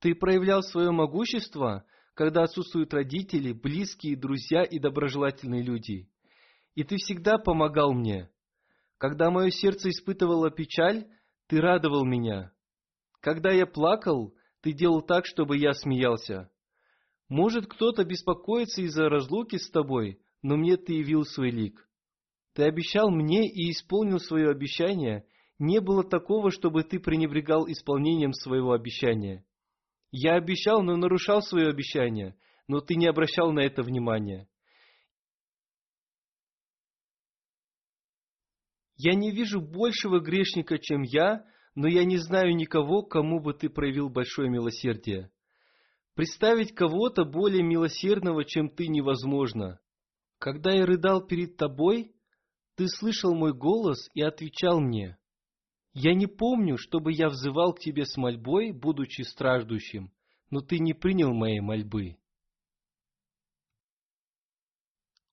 Ты 0.00 0.14
проявлял 0.14 0.62
свое 0.62 0.92
могущество, 0.92 1.84
когда 2.14 2.42
отсутствуют 2.42 2.92
родители, 2.92 3.52
близкие, 3.52 4.16
друзья 4.16 4.62
и 4.62 4.78
доброжелательные 4.78 5.62
люди. 5.62 6.08
И 6.74 6.84
ты 6.84 6.96
всегда 6.96 7.38
помогал 7.38 7.92
мне. 7.92 8.30
Когда 8.98 9.30
мое 9.30 9.50
сердце 9.50 9.90
испытывало 9.90 10.50
печаль, 10.50 11.06
ты 11.46 11.60
радовал 11.60 12.04
меня. 12.04 12.52
Когда 13.20 13.50
я 13.50 13.66
плакал, 13.66 14.34
ты 14.60 14.72
делал 14.72 15.02
так, 15.02 15.26
чтобы 15.26 15.56
я 15.56 15.72
смеялся. 15.72 16.50
Может, 17.28 17.66
кто-то 17.66 18.04
беспокоится 18.04 18.82
из-за 18.82 19.08
разлуки 19.08 19.56
с 19.56 19.70
тобой, 19.70 20.20
но 20.42 20.56
мне 20.56 20.76
ты 20.76 20.94
явил 20.94 21.24
свой 21.24 21.50
лик. 21.50 21.88
Ты 22.54 22.64
обещал 22.64 23.10
мне 23.10 23.48
и 23.48 23.70
исполнил 23.70 24.18
свое 24.18 24.50
обещание. 24.50 25.24
Не 25.58 25.80
было 25.80 26.04
такого, 26.04 26.50
чтобы 26.50 26.82
ты 26.82 27.00
пренебрегал 27.00 27.66
исполнением 27.66 28.34
своего 28.34 28.72
обещания. 28.72 29.44
Я 30.12 30.34
обещал, 30.34 30.82
но 30.82 30.96
нарушал 30.96 31.40
свое 31.40 31.68
обещание, 31.68 32.36
но 32.68 32.80
ты 32.80 32.96
не 32.96 33.06
обращал 33.06 33.50
на 33.50 33.60
это 33.60 33.82
внимания. 33.82 34.46
Я 38.96 39.14
не 39.14 39.32
вижу 39.32 39.60
большего 39.62 40.20
грешника, 40.20 40.78
чем 40.78 41.00
я, 41.02 41.46
но 41.74 41.88
я 41.88 42.04
не 42.04 42.18
знаю 42.18 42.54
никого, 42.54 43.02
кому 43.02 43.40
бы 43.40 43.54
ты 43.54 43.70
проявил 43.70 44.10
большое 44.10 44.50
милосердие. 44.50 45.32
Представить 46.14 46.74
кого-то 46.74 47.24
более 47.24 47.62
милосердного, 47.62 48.44
чем 48.44 48.68
ты, 48.68 48.88
невозможно. 48.88 49.80
Когда 50.38 50.72
я 50.72 50.84
рыдал 50.84 51.26
перед 51.26 51.56
тобой, 51.56 52.14
ты 52.76 52.86
слышал 52.86 53.34
мой 53.34 53.54
голос 53.54 54.10
и 54.12 54.20
отвечал 54.20 54.78
мне. 54.78 55.16
Я 55.94 56.14
не 56.14 56.26
помню, 56.26 56.78
чтобы 56.78 57.12
я 57.12 57.28
взывал 57.28 57.74
к 57.74 57.80
тебе 57.80 58.06
с 58.06 58.16
мольбой, 58.16 58.72
будучи 58.72 59.22
страждущим, 59.22 60.10
но 60.50 60.60
ты 60.60 60.78
не 60.78 60.94
принял 60.94 61.34
моей 61.34 61.60
мольбы. 61.60 62.16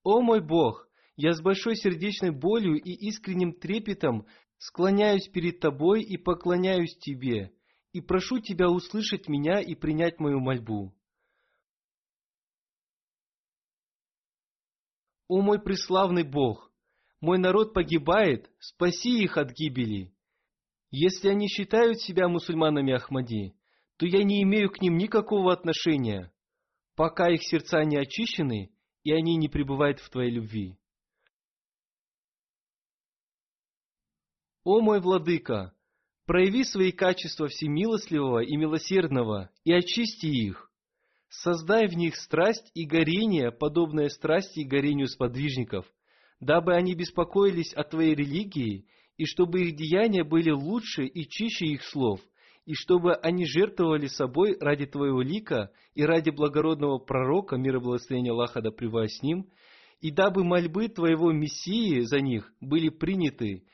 О 0.03 0.21
мой 0.21 0.41
Бог, 0.41 0.89
я 1.15 1.33
с 1.33 1.41
большой 1.41 1.75
сердечной 1.75 2.31
болью 2.31 2.75
и 2.75 2.91
искренним 2.91 3.53
трепетом 3.53 4.25
склоняюсь 4.57 5.27
перед 5.29 5.59
тобой 5.59 6.01
и 6.01 6.17
поклоняюсь 6.17 6.97
тебе, 6.97 7.53
и 7.93 8.01
прошу 8.01 8.39
тебя 8.39 8.69
услышать 8.69 9.29
меня 9.29 9.61
и 9.61 9.75
принять 9.75 10.19
мою 10.19 10.39
мольбу. 10.39 10.93
О 15.27 15.41
мой 15.41 15.61
преславный 15.61 16.23
Бог, 16.23 16.71
мой 17.21 17.37
народ 17.37 17.73
погибает, 17.73 18.49
спаси 18.59 19.23
их 19.23 19.37
от 19.37 19.51
гибели. 19.51 20.13
Если 20.91 21.29
они 21.29 21.47
считают 21.47 21.99
себя 21.99 22.27
мусульманами 22.27 22.93
Ахмади, 22.93 23.53
то 23.97 24.05
я 24.05 24.23
не 24.23 24.41
имею 24.43 24.71
к 24.71 24.81
ним 24.81 24.97
никакого 24.97 25.53
отношения, 25.53 26.31
пока 26.95 27.29
их 27.29 27.43
сердца 27.43 27.83
не 27.83 27.97
очищены, 27.97 28.71
и 29.03 29.11
они 29.11 29.35
не 29.35 29.49
пребывают 29.49 29.99
в 29.99 30.09
Твоей 30.09 30.31
любви. 30.31 30.77
О 34.63 34.81
мой 34.81 34.99
владыка, 34.99 35.73
прояви 36.25 36.63
свои 36.63 36.91
качества 36.91 37.47
всемилостливого 37.47 38.39
и 38.39 38.55
милосердного 38.55 39.49
и 39.63 39.73
очисти 39.73 40.27
их. 40.27 40.71
Создай 41.29 41.87
в 41.87 41.93
них 41.95 42.15
страсть 42.15 42.69
и 42.73 42.85
горение, 42.85 43.51
подобное 43.51 44.09
страсти 44.09 44.61
и 44.61 44.67
горению 44.67 45.07
сподвижников, 45.07 45.85
дабы 46.39 46.73
они 46.73 46.95
беспокоились 46.95 47.73
о 47.73 47.83
Твоей 47.83 48.15
религии, 48.15 48.87
и 49.19 49.25
чтобы 49.25 49.63
их 49.63 49.75
деяния 49.75 50.23
были 50.23 50.49
лучше 50.49 51.05
и 51.05 51.27
чище 51.27 51.65
их 51.65 51.83
слов, 51.83 52.21
и 52.65 52.73
чтобы 52.73 53.15
они 53.15 53.45
жертвовали 53.45 54.07
собой 54.07 54.57
ради 54.61 54.85
Твоего 54.85 55.21
лика 55.21 55.73
и 55.93 56.03
ради 56.03 56.29
благородного 56.29 56.99
пророка, 56.99 57.57
мир 57.57 57.75
и 57.75 57.79
благословения 57.79 58.31
Аллаха 58.31 58.61
да 58.61 58.71
с 58.71 59.21
ним, 59.21 59.49
и 59.99 60.09
дабы 60.09 60.45
мольбы 60.45 60.87
Твоего 60.87 61.33
Мессии 61.33 61.99
за 61.99 62.21
них 62.21 62.49
были 62.61 62.87
приняты, 62.87 63.65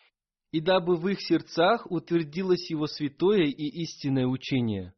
и 0.52 0.62
дабы 0.62 0.96
в 0.96 1.08
их 1.10 1.22
сердцах 1.22 1.86
утвердилось 1.92 2.68
его 2.72 2.88
святое 2.88 3.44
и 3.44 3.84
истинное 3.84 4.26
учение. 4.26 4.96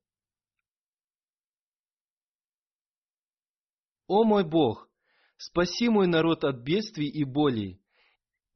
О 4.07 4.23
мой 4.23 4.45
Бог, 4.45 4.87
спаси 5.35 5.89
мой 5.89 6.07
народ 6.07 6.45
от 6.45 6.63
бедствий 6.63 7.09
и 7.09 7.25
боли, 7.25 7.81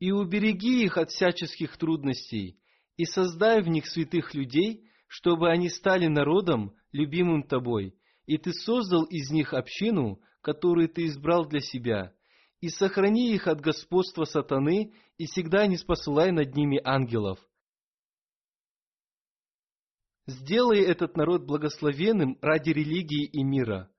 и 0.02 0.12
убереги 0.12 0.84
их 0.84 0.97
от 0.97 1.12
всяческих 1.12 1.78
трудностей, 1.78 2.60
и 2.97 3.06
создай 3.06 3.62
в 3.62 3.68
них 3.68 3.86
святых 3.86 4.34
людей, 4.34 4.89
чтобы 5.06 5.52
они 5.52 5.70
стали 5.70 6.08
народом, 6.08 6.76
любимым 6.91 7.43
Тобой, 7.43 7.95
и 8.26 8.39
Ты 8.39 8.52
создал 8.52 9.04
из 9.04 9.30
них 9.30 9.54
общину, 9.54 10.20
которую 10.41 10.89
Ты 10.89 11.06
избрал 11.06 11.45
для 11.45 11.60
себя, 11.60 12.16
и 12.62 12.70
сохрани 12.70 13.32
их 13.32 13.45
от 13.45 13.62
господства 13.62 14.24
сатаны, 14.24 14.91
и 15.20 15.28
всегда 15.28 15.68
не 15.68 15.78
спосылай 15.78 16.32
над 16.32 16.56
ними 16.56 16.82
ангелов. 16.84 17.38
Сделай 20.26 20.82
этот 20.82 21.16
народ 21.16 21.43
благословенным 21.43 22.39
ради 22.41 22.72
религии 22.72 23.26
и 23.26 23.43
мира. 23.43 23.91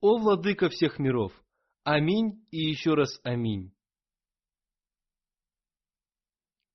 О 0.00 0.18
Владыка 0.18 0.68
всех 0.68 0.98
миров! 0.98 1.32
Аминь 1.84 2.46
и 2.52 2.58
еще 2.58 2.94
раз 2.94 3.20
аминь. 3.24 3.72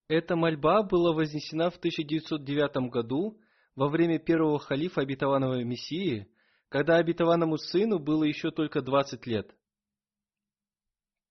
Эта 0.10 0.36
мольба 0.36 0.84
была 0.84 1.14
вознесена 1.14 1.70
в 1.70 1.78
1909 1.78 2.90
году 2.92 3.40
во 3.76 3.88
время 3.88 4.20
первого 4.20 4.60
халифа 4.60 5.02
обетованного 5.02 5.64
Мессии, 5.64 6.28
когда 6.70 6.98
обетованному 6.98 7.58
сыну 7.58 8.00
было 8.00 8.26
еще 8.26 8.52
только 8.52 8.82
20 8.82 9.26
лет. 9.28 9.56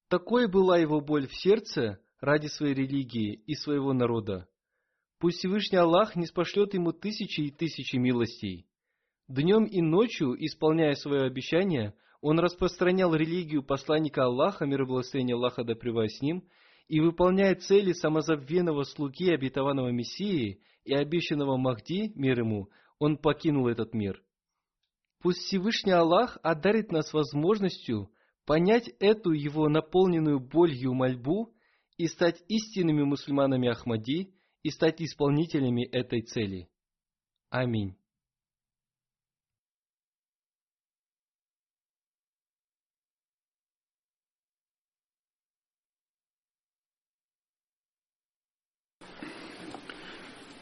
Такой 0.08 0.48
была 0.48 0.78
его 0.78 1.00
боль 1.00 1.26
в 1.26 1.34
сердце 1.34 2.00
ради 2.20 2.46
своей 2.46 2.74
религии 2.74 3.34
и 3.46 3.54
своего 3.54 3.92
народа. 3.92 4.48
Пусть 5.18 5.38
Всевышний 5.38 5.78
Аллах 5.78 6.16
не 6.16 6.26
спошлет 6.26 6.72
ему 6.72 6.92
тысячи 6.92 7.40
и 7.42 7.50
тысячи 7.50 7.96
милостей. 7.96 8.66
Днем 9.28 9.64
и 9.64 9.82
ночью, 9.82 10.34
исполняя 10.44 10.94
свое 10.94 11.22
обещание, 11.24 11.94
он 12.20 12.38
распространял 12.38 13.14
религию 13.14 13.62
посланника 13.62 14.24
Аллаха, 14.24 14.66
мир 14.66 14.82
и 14.82 14.86
благословение 14.86 15.34
Аллаха 15.34 15.64
да 15.64 15.74
с 15.74 16.20
ним, 16.20 16.48
и 16.88 17.00
выполняя 17.00 17.54
цели 17.54 17.92
самозабвенного 17.92 18.84
слуги 18.84 19.30
обетованного 19.30 19.90
Мессии 19.90 20.60
и 20.84 20.94
обещанного 20.94 21.56
Махди, 21.56 22.12
мир 22.14 22.40
ему, 22.40 22.68
он 22.98 23.16
покинул 23.16 23.68
этот 23.68 23.92
мир. 23.92 24.22
Пусть 25.20 25.40
Всевышний 25.40 25.92
Аллах 25.92 26.38
одарит 26.42 26.92
нас 26.92 27.12
возможностью 27.12 28.10
понять 28.44 28.88
эту 29.00 29.32
его 29.32 29.68
наполненную 29.68 30.38
болью 30.38 30.94
мольбу 30.94 31.52
и 31.96 32.06
стать 32.06 32.42
истинными 32.48 33.02
мусульманами 33.02 33.68
Ахмади 33.68 34.34
и 34.62 34.70
стать 34.70 35.02
исполнителями 35.02 35.84
этой 35.84 36.22
цели. 36.22 36.68
Аминь. 37.50 37.96